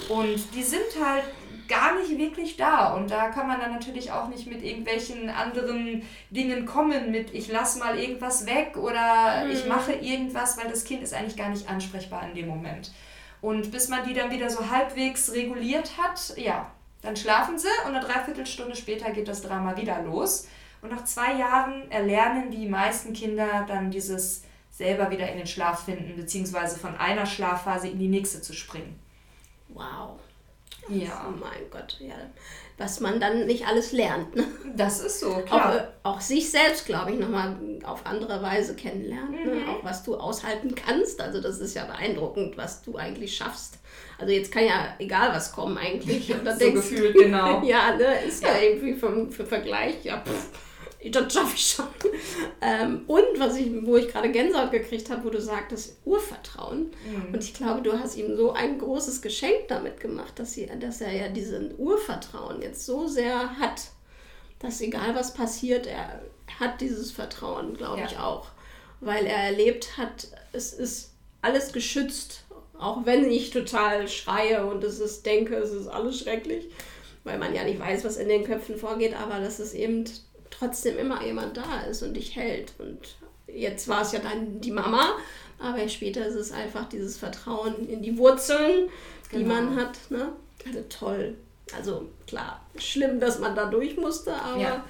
[0.09, 1.23] Und die sind halt
[1.71, 2.93] gar nicht wirklich da.
[2.93, 7.47] Und da kann man dann natürlich auch nicht mit irgendwelchen anderen Dingen kommen, mit ich
[7.47, 9.51] lasse mal irgendwas weg oder mhm.
[9.51, 12.91] ich mache irgendwas, weil das Kind ist eigentlich gar nicht ansprechbar in dem Moment.
[13.39, 16.69] Und bis man die dann wieder so halbwegs reguliert hat, ja,
[17.01, 20.47] dann schlafen sie und eine Dreiviertelstunde später geht das Drama wieder los.
[20.81, 25.86] Und nach zwei Jahren erlernen die meisten Kinder dann dieses selber wieder in den Schlaf
[25.86, 28.99] finden, beziehungsweise von einer Schlafphase in die nächste zu springen.
[29.69, 30.19] Wow.
[30.91, 31.27] Ja.
[31.27, 32.15] Oh mein Gott, ja.
[32.77, 34.36] Was man dann nicht alles lernt.
[34.36, 34.45] Ne?
[34.75, 35.89] Das ist so, klar.
[36.04, 39.32] Auch, auch sich selbst, glaube ich, nochmal auf andere Weise kennenlernen.
[39.32, 39.39] Ne?
[39.39, 39.60] Mhm.
[39.60, 39.69] Ne?
[39.69, 41.21] Auch was du aushalten kannst.
[41.21, 43.77] Also das ist ja beeindruckend, was du eigentlich schaffst.
[44.17, 46.34] Also jetzt kann ja egal was kommen eigentlich.
[46.34, 47.62] Und dann so denkst, gefühlt, genau.
[47.65, 50.49] ja, ne, ist ja, ja irgendwie vom, für Vergleich, ja, pff
[51.09, 51.87] das schaffe ich schon.
[52.61, 56.91] Ähm, und was ich, wo ich gerade Gänsehaut gekriegt habe, wo du sagtest, Urvertrauen.
[57.05, 57.33] Mhm.
[57.33, 61.01] Und ich glaube, du hast ihm so ein großes Geschenk damit gemacht, dass, sie, dass
[61.01, 63.81] er ja diesen Urvertrauen jetzt so sehr hat,
[64.59, 66.21] dass egal was passiert, er
[66.59, 68.05] hat dieses Vertrauen, glaube ja.
[68.05, 68.49] ich auch.
[68.99, 72.43] Weil er erlebt hat, es ist alles geschützt,
[72.77, 76.69] auch wenn ich total schreie und es ist, denke, es ist alles schrecklich,
[77.23, 80.05] weil man ja nicht weiß, was in den Köpfen vorgeht, aber das ist eben
[80.51, 82.73] trotzdem immer jemand da ist und dich hält.
[82.77, 82.99] Und
[83.47, 85.15] jetzt war es ja dann die Mama,
[85.59, 88.89] aber später ist es einfach dieses Vertrauen in die Wurzeln,
[89.31, 89.55] die genau.
[89.55, 89.97] man hat.
[90.09, 90.29] Ne?
[90.65, 91.35] Also toll.
[91.75, 94.83] Also klar, schlimm, dass man da durch musste, aber ja.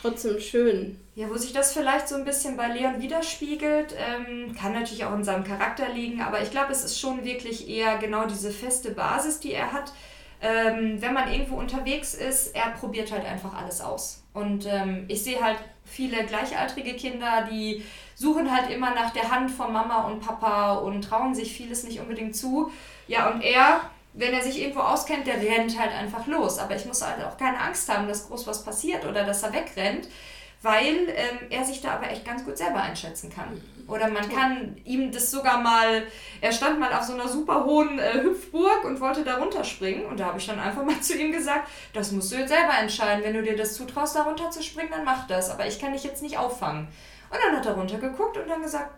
[0.00, 1.00] trotzdem schön.
[1.14, 5.14] Ja, wo sich das vielleicht so ein bisschen bei Leon widerspiegelt, ähm, kann natürlich auch
[5.14, 8.90] in seinem Charakter liegen, aber ich glaube, es ist schon wirklich eher genau diese feste
[8.90, 9.92] Basis, die er hat.
[10.40, 14.22] Ähm, wenn man irgendwo unterwegs ist, er probiert halt einfach alles aus.
[14.38, 19.50] Und ähm, ich sehe halt viele gleichaltrige Kinder, die suchen halt immer nach der Hand
[19.50, 22.70] von Mama und Papa und trauen sich vieles nicht unbedingt zu.
[23.06, 23.80] Ja, und er,
[24.12, 26.58] wenn er sich irgendwo auskennt, der rennt halt einfach los.
[26.58, 29.52] Aber ich muss halt auch keine Angst haben, dass groß was passiert oder dass er
[29.52, 30.08] wegrennt
[30.62, 33.60] weil ähm, er sich da aber echt ganz gut selber einschätzen kann.
[33.86, 36.02] Oder man kann ihm das sogar mal,
[36.40, 40.04] er stand mal auf so einer super hohen äh, Hüpfburg und wollte da runterspringen.
[40.06, 42.74] Und da habe ich dann einfach mal zu ihm gesagt, das musst du jetzt selber
[42.78, 45.80] entscheiden, wenn du dir das zutraust, da runter zu springen, dann mach das, aber ich
[45.80, 46.88] kann dich jetzt nicht auffangen.
[47.30, 48.90] Und dann hat er runtergeguckt und dann gesagt,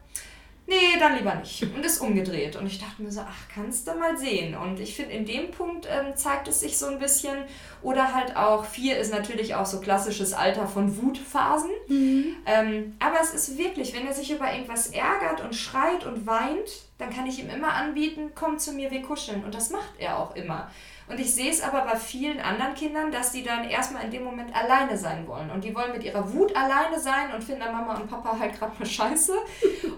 [0.70, 1.62] nee, dann lieber nicht.
[1.62, 2.56] Und ist umgedreht.
[2.56, 4.56] Und ich dachte mir so, ach, kannst du mal sehen.
[4.56, 7.36] Und ich finde, in dem Punkt ähm, zeigt es sich so ein bisschen.
[7.82, 11.70] Oder halt auch, vier ist natürlich auch so klassisches Alter von Wutphasen.
[11.88, 12.36] Mhm.
[12.46, 16.70] Ähm, aber es ist wirklich, wenn er sich über irgendwas ärgert und schreit und weint,
[16.98, 19.44] dann kann ich ihm immer anbieten, komm zu mir, wir kuscheln.
[19.44, 20.70] Und das macht er auch immer.
[21.10, 24.22] Und ich sehe es aber bei vielen anderen Kindern, dass die dann erstmal in dem
[24.22, 25.50] Moment alleine sein wollen.
[25.50, 28.56] Und die wollen mit ihrer Wut alleine sein und finden dann Mama und Papa halt
[28.56, 29.32] gerade mal scheiße.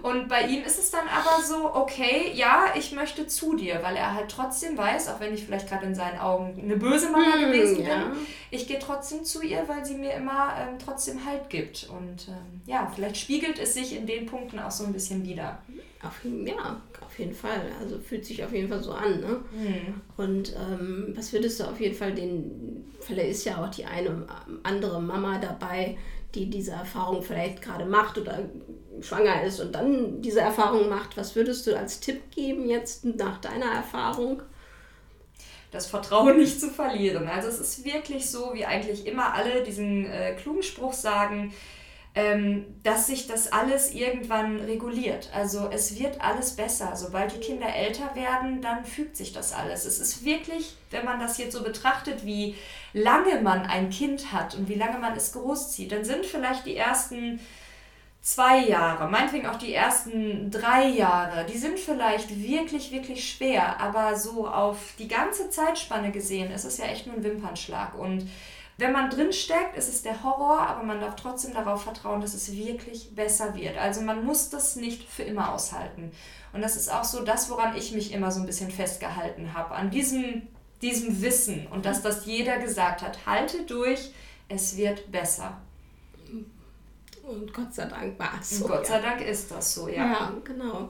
[0.01, 3.95] Und bei ihm ist es dann aber so, okay, ja, ich möchte zu dir, weil
[3.95, 7.35] er halt trotzdem weiß, auch wenn ich vielleicht gerade in seinen Augen eine böse Mama
[7.35, 8.11] mm, gewesen bin, ja.
[8.49, 11.87] ich gehe trotzdem zu ihr, weil sie mir immer ähm, trotzdem Halt gibt.
[11.89, 15.59] Und ähm, ja, vielleicht spiegelt es sich in den Punkten auch so ein bisschen wieder.
[16.03, 17.61] Auf, ja, auf jeden Fall.
[17.79, 19.21] Also fühlt sich auf jeden Fall so an.
[19.21, 19.39] Ne?
[19.51, 20.01] Mhm.
[20.17, 24.25] Und ähm, was würdest du auf jeden Fall den, vielleicht ist ja auch die eine
[24.63, 25.97] andere Mama dabei,
[26.35, 28.39] die diese Erfahrung vielleicht gerade macht oder
[29.01, 31.15] schwanger ist und dann diese Erfahrung macht.
[31.15, 34.41] Was würdest du als Tipp geben jetzt nach deiner Erfahrung?
[35.73, 37.27] das Vertrauen nicht zu verlieren.
[37.27, 41.51] Also es ist wirklich so, wie eigentlich immer alle diesen äh, klugen Spruch sagen,
[42.83, 45.31] dass sich das alles irgendwann reguliert.
[45.33, 46.95] Also es wird alles besser.
[46.95, 49.85] Sobald die Kinder älter werden, dann fügt sich das alles.
[49.85, 52.55] Es ist wirklich, wenn man das jetzt so betrachtet, wie
[52.93, 56.77] lange man ein Kind hat und wie lange man es großzieht, dann sind vielleicht die
[56.77, 57.39] ersten
[58.21, 64.15] zwei Jahre, meinetwegen auch die ersten drei Jahre, die sind vielleicht wirklich, wirklich schwer, aber
[64.15, 67.99] so auf die ganze Zeitspanne gesehen ist es ja echt nur ein Wimpernschlag.
[67.99, 68.29] Und
[68.77, 72.33] wenn man drin steckt, ist es der Horror, aber man darf trotzdem darauf vertrauen, dass
[72.33, 73.77] es wirklich besser wird.
[73.77, 76.11] Also man muss das nicht für immer aushalten.
[76.53, 79.75] Und das ist auch so das, woran ich mich immer so ein bisschen festgehalten habe,
[79.75, 80.47] an diesem,
[80.81, 84.11] diesem Wissen und dass das jeder gesagt hat, halte durch,
[84.49, 85.57] es wird besser.
[87.23, 88.65] Und Gott sei Dank war es so.
[88.65, 90.11] Und Gott sei Dank ist das so, ja.
[90.11, 90.89] Ja, genau.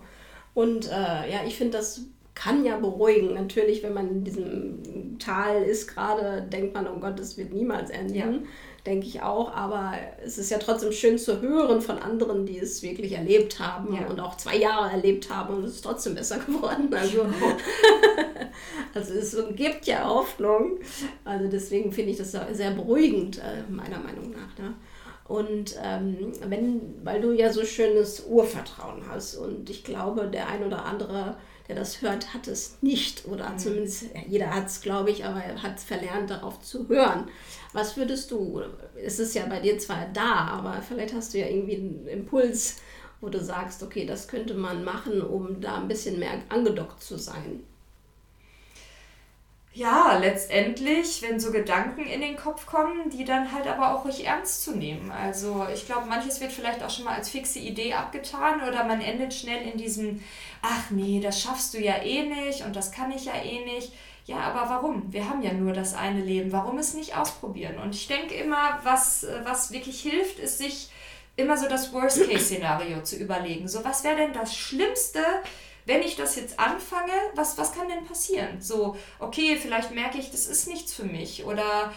[0.54, 2.02] Und äh, ja, ich finde das
[2.36, 3.34] kann ja beruhigen.
[3.34, 7.90] Natürlich, wenn man in diesem Tal ist gerade, denkt man, oh Gott, das wird niemals
[7.90, 8.16] enden.
[8.16, 8.34] Ja.
[8.86, 9.54] Denke ich auch.
[9.54, 9.94] Aber
[10.24, 14.08] es ist ja trotzdem schön zu hören von anderen, die es wirklich erlebt haben ja.
[14.08, 16.94] und auch zwei Jahre erlebt haben und es ist trotzdem besser geworden.
[16.94, 17.26] Also,
[18.94, 20.80] also es gibt ja Hoffnung.
[21.24, 24.58] Also deswegen finde ich das sehr beruhigend, äh, meiner Meinung nach.
[24.58, 24.74] Ne?
[25.26, 30.64] Und ähm, wenn, weil du ja so schönes Urvertrauen hast und ich glaube, der ein
[30.64, 33.26] oder andere der das hört, hat es nicht.
[33.26, 33.58] Oder mhm.
[33.58, 37.30] zumindest, jeder hat es, glaube ich, aber er hat verlernt, darauf zu hören.
[37.72, 38.62] Was würdest du,
[39.02, 42.78] es ist ja bei dir zwar da, aber vielleicht hast du ja irgendwie einen Impuls,
[43.22, 47.18] wo du sagst, okay, das könnte man machen, um da ein bisschen mehr angedockt zu
[47.18, 47.64] sein
[49.76, 54.24] ja, letztendlich, wenn so Gedanken in den Kopf kommen, die dann halt aber auch ruhig
[54.24, 55.12] ernst zu nehmen.
[55.12, 59.02] Also ich glaube, manches wird vielleicht auch schon mal als fixe Idee abgetan oder man
[59.02, 60.24] endet schnell in diesem,
[60.62, 63.94] ach nee, das schaffst du ja eh nicht und das kann ich ja eh nicht.
[64.26, 65.12] Ja, aber warum?
[65.12, 66.52] Wir haben ja nur das eine Leben.
[66.52, 67.80] Warum es nicht ausprobieren?
[67.80, 70.90] Und ich denke immer, was, was wirklich hilft, ist sich
[71.36, 73.68] immer so das Worst-Case-Szenario zu überlegen.
[73.68, 75.24] So, was wäre denn das Schlimmste,
[75.86, 78.62] wenn ich das jetzt anfange, was, was kann denn passieren?
[78.62, 81.92] So, okay, vielleicht merke ich, das ist nichts für mich oder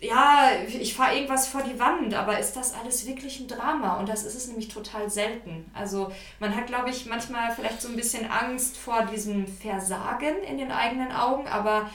[0.00, 3.98] ja, ich fahre irgendwas vor die Wand, aber ist das alles wirklich ein Drama?
[3.98, 5.70] Und das ist es nämlich total selten.
[5.74, 10.56] Also man hat, glaube ich, manchmal vielleicht so ein bisschen Angst vor diesem Versagen in
[10.56, 11.90] den eigenen Augen, aber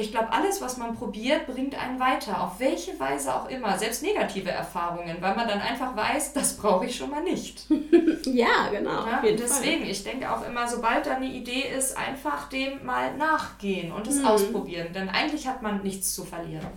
[0.00, 4.04] ich glaube, alles, was man probiert, bringt einen weiter, auf welche Weise auch immer, selbst
[4.04, 7.66] negative Erfahrungen, weil man dann einfach weiß, das brauche ich schon mal nicht.
[8.24, 9.04] ja, genau.
[9.04, 9.90] Ja, deswegen, Fall.
[9.90, 14.20] ich denke auch immer, sobald da eine Idee ist, einfach dem mal nachgehen und es
[14.20, 14.26] mhm.
[14.26, 16.68] ausprobieren, denn eigentlich hat man nichts zu verlieren.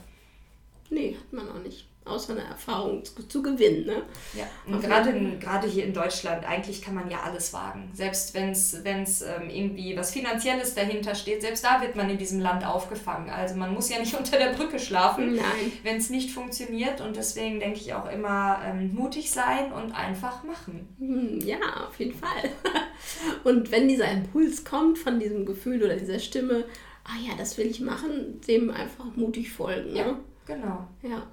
[0.89, 3.85] Nee, hat man auch nicht außer eine Erfahrung zu, zu gewinnen.
[3.85, 4.03] Ne?
[4.33, 7.89] Ja, und gerade, gerade hier in Deutschland, eigentlich kann man ja alles wagen.
[7.93, 12.39] Selbst wenn es ähm, irgendwie was Finanzielles dahinter steht, selbst da wird man in diesem
[12.39, 13.29] Land aufgefangen.
[13.29, 15.39] Also man muss ja nicht unter der Brücke schlafen,
[15.83, 17.01] wenn es nicht funktioniert.
[17.01, 20.87] Und deswegen denke ich auch immer, ähm, mutig sein und einfach machen.
[20.99, 22.51] Hm, ja, auf jeden Fall.
[23.43, 26.65] und wenn dieser Impuls kommt von diesem Gefühl oder dieser Stimme,
[27.03, 29.95] ah ja, das will ich machen, dem einfach mutig folgen.
[29.95, 30.17] Ja, ne?
[30.45, 30.87] genau.
[31.01, 31.27] Ja.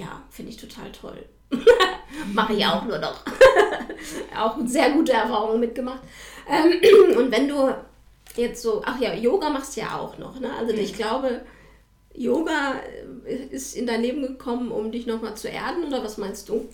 [0.00, 1.26] Ja, finde ich total toll.
[2.32, 3.22] Mache ich auch nur noch.
[4.36, 6.00] auch sehr gute Erfahrungen mitgemacht.
[6.48, 7.74] Ähm, und wenn du
[8.34, 10.50] jetzt so, ach ja, Yoga machst du ja auch noch, ne?
[10.58, 10.96] Also ich mhm.
[10.96, 11.40] glaube,
[12.14, 12.76] Yoga
[13.26, 16.66] äh, ist in dein Leben gekommen, um dich nochmal zu erden, oder was meinst du?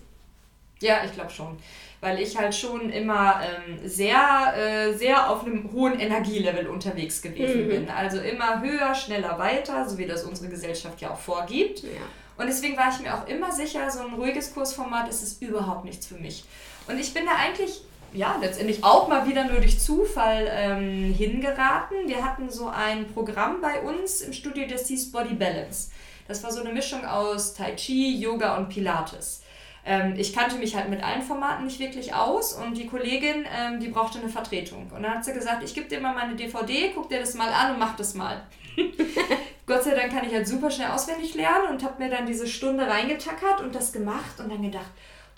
[0.80, 1.58] Ja, ich glaube schon.
[2.00, 7.64] Weil ich halt schon immer ähm, sehr, äh, sehr auf einem hohen Energielevel unterwegs gewesen
[7.64, 7.70] mhm.
[7.70, 7.90] bin.
[7.90, 11.82] Also immer höher, schneller, weiter, so wie das unsere Gesellschaft ja auch vorgibt.
[11.82, 11.88] Ja.
[12.38, 15.84] Und deswegen war ich mir auch immer sicher, so ein ruhiges Kursformat ist es überhaupt
[15.84, 16.44] nichts für mich.
[16.86, 22.08] Und ich bin da eigentlich ja, letztendlich auch mal wieder nur durch Zufall ähm, hingeraten.
[22.08, 25.90] Wir hatten so ein Programm bei uns im Studio, das hieß Body Balance.
[26.28, 29.42] Das war so eine Mischung aus Tai Chi, Yoga und Pilates.
[29.84, 33.80] Ähm, ich kannte mich halt mit allen Formaten nicht wirklich aus und die Kollegin, ähm,
[33.80, 34.90] die brauchte eine Vertretung.
[34.94, 37.50] Und dann hat sie gesagt, ich gebe dir mal meine DVD, guck dir das mal
[37.50, 38.42] an und mach das mal.
[39.66, 42.46] Gott sei Dank kann ich halt super schnell auswendig lernen und habe mir dann diese
[42.46, 44.90] Stunde reingetackert und das gemacht und dann gedacht,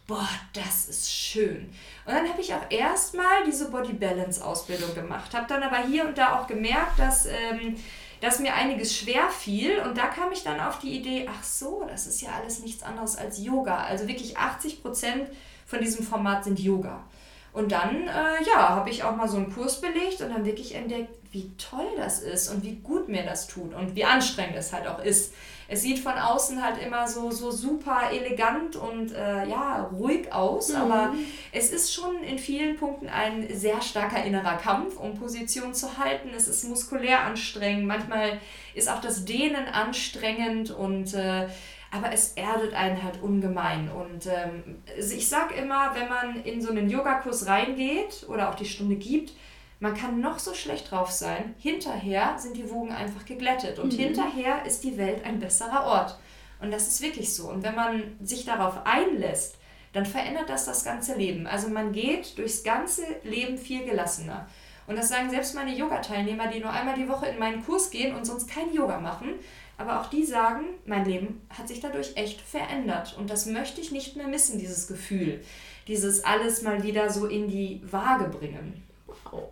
[0.06, 1.70] boah, das ist schön.
[2.04, 6.06] Und dann habe ich auch erstmal diese Body Balance Ausbildung gemacht, habe dann aber hier
[6.06, 7.76] und da auch gemerkt, dass, ähm,
[8.20, 11.86] dass mir einiges schwer fiel und da kam ich dann auf die Idee, ach so,
[11.88, 13.84] das ist ja alles nichts anderes als Yoga.
[13.84, 15.28] Also wirklich 80 Prozent
[15.66, 17.04] von diesem Format sind Yoga.
[17.52, 20.74] Und dann, äh, ja, habe ich auch mal so einen Kurs belegt und dann wirklich
[20.74, 24.72] entdeckt, wie toll das ist und wie gut mir das tut und wie anstrengend es
[24.72, 25.32] halt auch ist,
[25.70, 30.70] Es sieht von außen halt immer so, so super elegant und äh, ja, ruhig aus,
[30.70, 30.76] mhm.
[30.76, 31.14] aber
[31.52, 36.30] es ist schon in vielen Punkten ein sehr starker innerer Kampf, um Position zu halten.
[36.34, 38.40] Es ist muskulär anstrengend, manchmal
[38.74, 41.48] ist auch das Dehnen anstrengend und äh,
[41.90, 43.90] aber es erdet einen halt ungemein.
[43.90, 48.66] Und ähm, ich sag immer, wenn man in so einen Yogakurs reingeht oder auch die
[48.66, 49.32] Stunde gibt,
[49.80, 51.54] man kann noch so schlecht drauf sein.
[51.58, 53.98] Hinterher sind die Wogen einfach geglättet und mhm.
[53.98, 56.18] hinterher ist die Welt ein besserer Ort.
[56.60, 57.48] Und das ist wirklich so.
[57.48, 59.56] Und wenn man sich darauf einlässt,
[59.92, 61.46] dann verändert das das ganze Leben.
[61.46, 64.48] Also man geht durchs ganze Leben viel gelassener.
[64.86, 68.16] Und das sagen selbst meine Yoga-Teilnehmer, die nur einmal die Woche in meinen Kurs gehen
[68.16, 69.34] und sonst kein Yoga machen.
[69.78, 73.16] Aber auch die sagen, mein Leben hat sich dadurch echt verändert.
[73.16, 75.40] Und das möchte ich nicht mehr missen, dieses Gefühl.
[75.86, 78.82] Dieses alles mal wieder so in die Waage bringen.
[79.06, 79.50] Wow.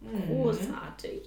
[0.00, 0.26] Mhm.
[0.26, 1.22] Großartig.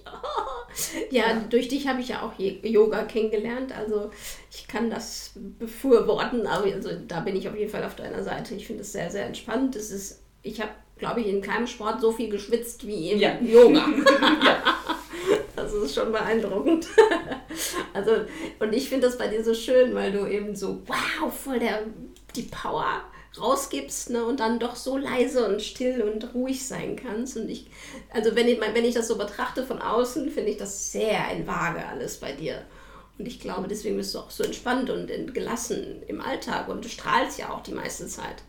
[1.10, 3.72] ja, ja, durch dich habe ich ja auch Yoga kennengelernt.
[3.76, 4.10] Also
[4.50, 8.54] ich kann das befürworten, aber also, da bin ich auf jeden Fall auf deiner Seite.
[8.54, 9.74] Ich finde es sehr, sehr entspannt.
[9.74, 13.38] Es ist, ich habe, glaube ich, in keinem Sport so viel geschwitzt wie im ja.
[13.40, 13.86] Yoga.
[14.44, 14.62] ja.
[15.74, 16.86] Das ist schon beeindruckend.
[17.92, 18.12] also,
[18.60, 21.82] und ich finde das bei dir so schön, weil du eben so, wow, voll der,
[22.36, 23.02] die Power
[23.40, 27.36] rausgibst ne, und dann doch so leise und still und ruhig sein kannst.
[27.36, 27.66] Und ich,
[28.12, 31.46] also wenn ich, wenn ich das so betrachte von außen, finde ich das sehr in
[31.46, 32.62] Waage alles bei dir.
[33.18, 36.88] Und ich glaube, deswegen bist du auch so entspannt und gelassen im Alltag und du
[36.88, 38.42] strahlst ja auch die meiste Zeit.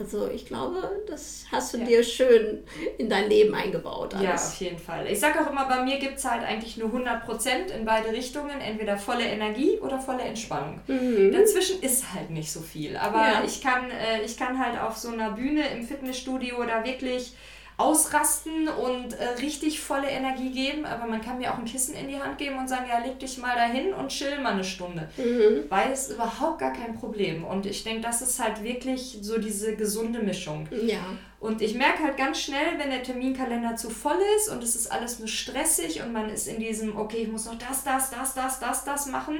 [0.00, 1.84] Also ich glaube, das hast du ja.
[1.84, 2.62] dir schön
[2.98, 4.14] in dein Leben eingebaut.
[4.14, 4.24] Alles.
[4.24, 5.06] Ja, auf jeden Fall.
[5.08, 8.60] Ich sage auch immer, bei mir gibt es halt eigentlich nur 100% in beide Richtungen,
[8.60, 10.80] entweder volle Energie oder volle Entspannung.
[10.86, 11.32] Mhm.
[11.32, 12.96] Dazwischen ist halt nicht so viel.
[12.96, 13.42] Aber ja.
[13.44, 17.34] ich, kann, äh, ich kann halt auf so einer Bühne im Fitnessstudio da wirklich
[17.78, 22.08] ausrasten und äh, richtig volle Energie geben, aber man kann mir auch ein Kissen in
[22.08, 25.08] die Hand geben und sagen, ja, leg dich mal dahin und chill mal eine Stunde.
[25.16, 25.64] Mhm.
[25.68, 27.44] Weil es überhaupt gar kein Problem.
[27.44, 30.68] Und ich denke, das ist halt wirklich so diese gesunde Mischung.
[30.72, 30.98] Ja.
[31.38, 34.90] Und ich merke halt ganz schnell, wenn der Terminkalender zu voll ist und es ist
[34.90, 38.34] alles nur stressig und man ist in diesem, okay, ich muss noch das, das, das,
[38.34, 39.38] das, das, das machen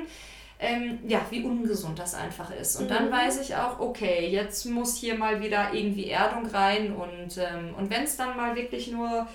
[0.59, 2.77] ähm, ja, wie ungesund das einfach ist.
[2.77, 2.89] Und mhm.
[2.89, 7.75] dann weiß ich auch, okay, jetzt muss hier mal wieder irgendwie Erdung rein und, ähm,
[7.77, 9.27] und wenn es dann mal wirklich nur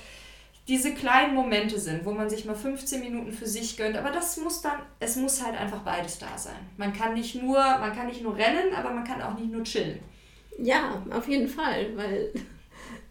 [0.68, 4.38] diese kleinen Momente sind, wo man sich mal 15 Minuten für sich gönnt, aber das
[4.38, 6.56] muss dann, es muss halt einfach beides da sein.
[6.78, 9.64] Man kann nicht nur, man kann nicht nur rennen, aber man kann auch nicht nur
[9.64, 10.00] chillen.
[10.58, 12.32] Ja, auf jeden Fall, weil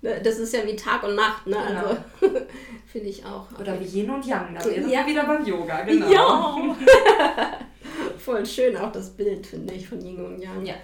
[0.22, 1.57] das ist ja wie Tag und Nacht, ne?
[1.66, 1.81] Genau.
[1.81, 1.98] Also
[2.87, 3.46] finde ich auch.
[3.59, 5.07] Oder wie Yin und Yang, da wären ja.
[5.07, 6.11] wieder beim Yoga, genau.
[6.11, 6.77] Ja.
[8.24, 10.66] Voll schön auch das Bild, finde ich, von Yin und Yang.
[10.66, 10.74] Ja.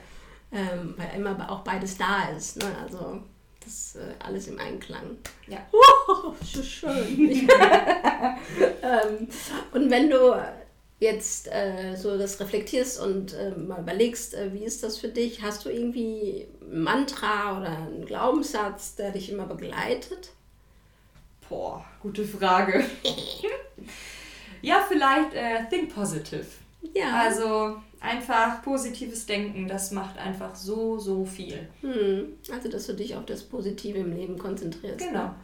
[0.50, 2.56] Ähm, weil immer auch beides da ist.
[2.56, 2.66] Ne?
[2.82, 3.20] Also
[3.64, 5.18] das äh, alles im Einklang.
[5.46, 5.58] Ja.
[6.08, 7.30] Wow, so schön.
[8.82, 9.28] ähm,
[9.72, 10.42] und wenn du
[11.00, 15.42] jetzt äh, so das reflektierst und äh, mal überlegst, äh, wie ist das für dich?
[15.42, 20.30] Hast du irgendwie ein Mantra oder einen Glaubenssatz, der dich immer begleitet?
[21.48, 22.84] Boah, gute Frage.
[24.62, 26.46] ja, vielleicht äh, Think Positive.
[26.94, 27.20] Ja.
[27.20, 31.68] Also einfach positives Denken, das macht einfach so, so viel.
[31.80, 32.38] Hm.
[32.52, 34.98] Also, dass du dich auf das Positive im Leben konzentrierst.
[34.98, 35.24] Genau.
[35.24, 35.34] Ne?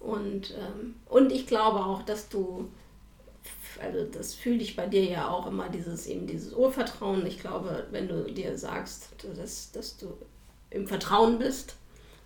[0.00, 2.68] Und, ähm, und ich glaube auch, dass du,
[3.80, 7.24] also das fühle ich bei dir ja auch immer, dieses eben dieses Urvertrauen.
[7.26, 10.16] Ich glaube, wenn du dir sagst, dass, dass du
[10.70, 11.76] im Vertrauen bist,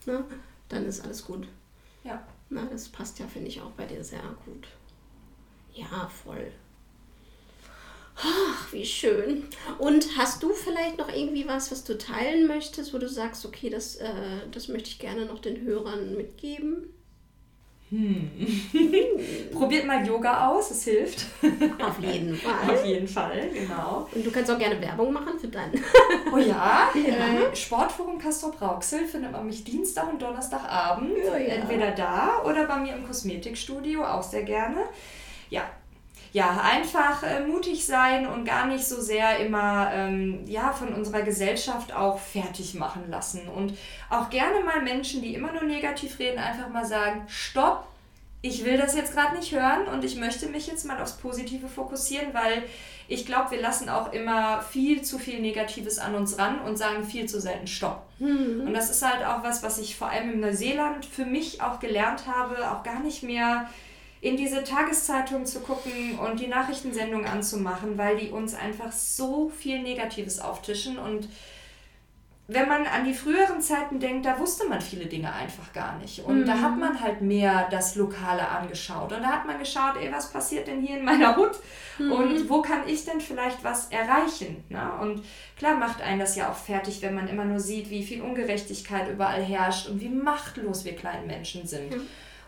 [0.07, 0.25] ne,
[0.69, 1.47] dann ist alles gut.
[2.03, 2.23] Ja.
[2.49, 4.69] Na, das passt ja, finde ich, auch bei dir sehr gut.
[5.75, 6.53] Ja, voll.
[8.19, 9.45] Ach, wie schön.
[9.79, 13.69] Und hast du vielleicht noch irgendwie was, was du teilen möchtest, wo du sagst, okay,
[13.69, 14.09] das, äh,
[14.51, 16.93] das möchte ich gerne noch den Hörern mitgeben?
[17.91, 18.29] Hm.
[19.53, 21.27] Probiert mal Yoga aus, es hilft.
[21.81, 22.75] Auf jeden Fall.
[22.75, 24.09] Auf jeden Fall, genau.
[24.13, 25.73] Und du kannst auch gerne Werbung machen für deinen.
[26.33, 26.91] oh ja.
[26.95, 31.17] Äh, Sportforum Castor Brauxel findet man mich Dienstag und Donnerstagabend.
[31.17, 31.55] Ja, ja.
[31.55, 34.81] Entweder da oder bei mir im Kosmetikstudio, auch sehr gerne.
[35.49, 35.63] Ja,
[36.37, 41.23] ja, einfach äh, mutig sein und gar nicht so sehr immer ähm, ja, von unserer
[41.23, 43.49] Gesellschaft auch fertig machen lassen.
[43.49, 43.73] Und
[44.11, 47.87] auch gerne mal Menschen, die immer nur negativ reden, einfach mal sagen, stopp,
[48.43, 51.69] ich will das jetzt gerade nicht hören und ich möchte mich jetzt mal aufs Positive
[51.69, 52.65] fokussieren, weil
[53.09, 57.05] ich glaube, wir lassen auch immer viel zu viel Negatives an uns ran und sagen
[57.05, 58.03] viel zu selten Stopp.
[58.19, 58.65] Mhm.
[58.67, 61.81] Und das ist halt auch was, was ich vor allem in Neuseeland für mich auch
[61.81, 63.71] gelernt habe, auch gar nicht mehr
[64.21, 69.83] in diese Tageszeitung zu gucken und die Nachrichtensendung anzumachen, weil die uns einfach so viel
[69.83, 71.29] Negatives auftischen und
[72.49, 76.25] wenn man an die früheren Zeiten denkt, da wusste man viele Dinge einfach gar nicht.
[76.25, 76.47] Und mhm.
[76.47, 79.13] da hat man halt mehr das Lokale angeschaut.
[79.13, 81.59] Und da hat man geschaut, ey, was passiert denn hier in meiner Hut?
[81.99, 82.13] Mhm.
[82.13, 84.63] Und wo kann ich denn vielleicht was erreichen?
[84.69, 84.93] Ne?
[85.01, 85.25] Und
[85.59, 89.11] klar macht einen das ja auch fertig, wenn man immer nur sieht, wie viel Ungerechtigkeit
[89.11, 91.97] überall herrscht und wie machtlos wir kleinen Menschen sind.
[91.97, 92.07] Mhm.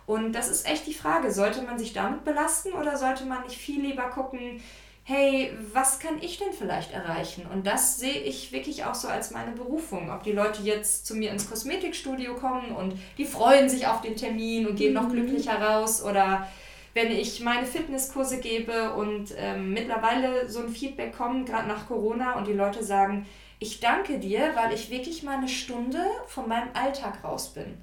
[0.08, 3.58] Und das ist echt die Frage, sollte man sich damit belasten oder sollte man nicht
[3.58, 4.58] viel lieber gucken,
[5.04, 7.46] hey, was kann ich denn vielleicht erreichen?
[7.52, 10.10] Und das sehe ich wirklich auch so als meine Berufung.
[10.10, 14.16] Ob die Leute jetzt zu mir ins Kosmetikstudio kommen und die freuen sich auf den
[14.16, 15.02] Termin und gehen mhm.
[15.02, 16.48] noch glücklicher raus oder
[16.94, 22.38] wenn ich meine Fitnesskurse gebe und ähm, mittlerweile so ein Feedback kommt, gerade nach Corona
[22.38, 23.26] und die Leute sagen,
[23.58, 27.76] ich danke dir, weil ich wirklich mal eine Stunde von meinem Alltag raus bin.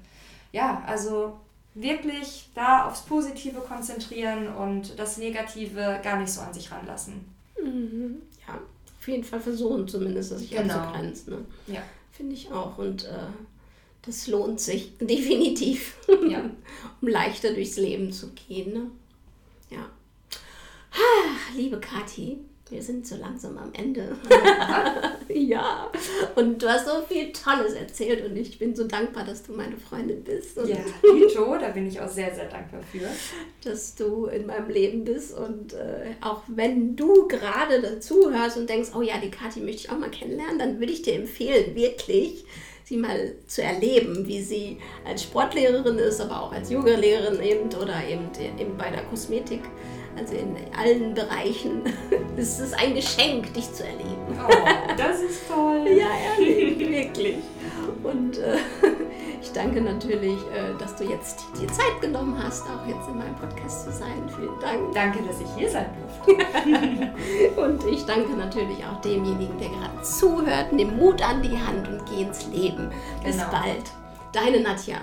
[0.50, 1.38] Ja, also
[1.76, 7.24] wirklich da aufs Positive konzentrieren und das Negative gar nicht so an sich ranlassen.
[7.62, 8.22] Mhm.
[8.48, 8.54] Ja,
[8.98, 10.74] auf jeden Fall versuchen zumindest, dass sich genau.
[10.74, 11.32] abzugrenzen.
[11.34, 11.74] Ne?
[11.74, 11.82] Ja.
[12.12, 12.78] Finde ich auch.
[12.78, 13.26] Und äh,
[14.02, 15.96] das lohnt sich definitiv,
[16.28, 16.50] ja.
[17.00, 18.72] um leichter durchs Leben zu gehen.
[18.72, 18.90] Ne?
[19.70, 19.90] Ja.
[20.92, 22.38] Ah, liebe Kathi,
[22.68, 24.16] wir sind so langsam am Ende.
[25.28, 25.90] ja,
[26.34, 29.76] und du hast so viel Tolles erzählt und ich bin so dankbar, dass du meine
[29.76, 30.56] Freundin bist.
[30.56, 33.08] ja, Tito, da bin ich auch sehr, sehr dankbar für.
[33.62, 38.68] Dass du in meinem Leben bist und äh, auch wenn du gerade dazu hörst und
[38.68, 41.76] denkst, oh ja, die Kathi möchte ich auch mal kennenlernen, dann würde ich dir empfehlen,
[41.76, 42.44] wirklich
[42.82, 48.04] sie mal zu erleben, wie sie als Sportlehrerin ist, aber auch als Yoga-Lehrerin eben oder
[48.08, 49.60] eben, eben bei der Kosmetik
[50.16, 51.82] also in allen Bereichen.
[52.38, 54.38] Es ist ein Geschenk, dich zu erleben.
[54.46, 55.86] Oh, das ist toll.
[55.86, 57.38] ja, ehrlich, wirklich.
[58.02, 58.58] Und äh,
[59.40, 63.34] ich danke natürlich, äh, dass du jetzt dir Zeit genommen hast, auch jetzt in meinem
[63.36, 64.22] Podcast zu sein.
[64.36, 64.94] Vielen Dank.
[64.94, 65.86] Danke, dass ich hier sein
[66.26, 67.60] durfte.
[67.60, 70.74] und ich danke natürlich auch demjenigen, der gerade zuhört.
[70.74, 72.90] Nimm Mut an die Hand und geh ins Leben.
[73.24, 73.50] Bis genau.
[73.50, 73.84] bald.
[74.34, 74.98] Deine Nadja.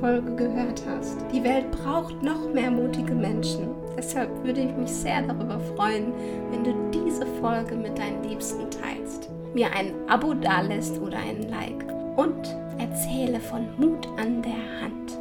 [0.00, 1.18] Folge gehört hast.
[1.32, 3.68] Die Welt braucht noch mehr mutige Menschen.
[3.96, 6.12] Deshalb würde ich mich sehr darüber freuen,
[6.50, 11.84] wenn du diese Folge mit deinen Liebsten teilst, mir ein Abo dalässt oder einen Like
[12.16, 15.19] und erzähle von Mut an der Hand.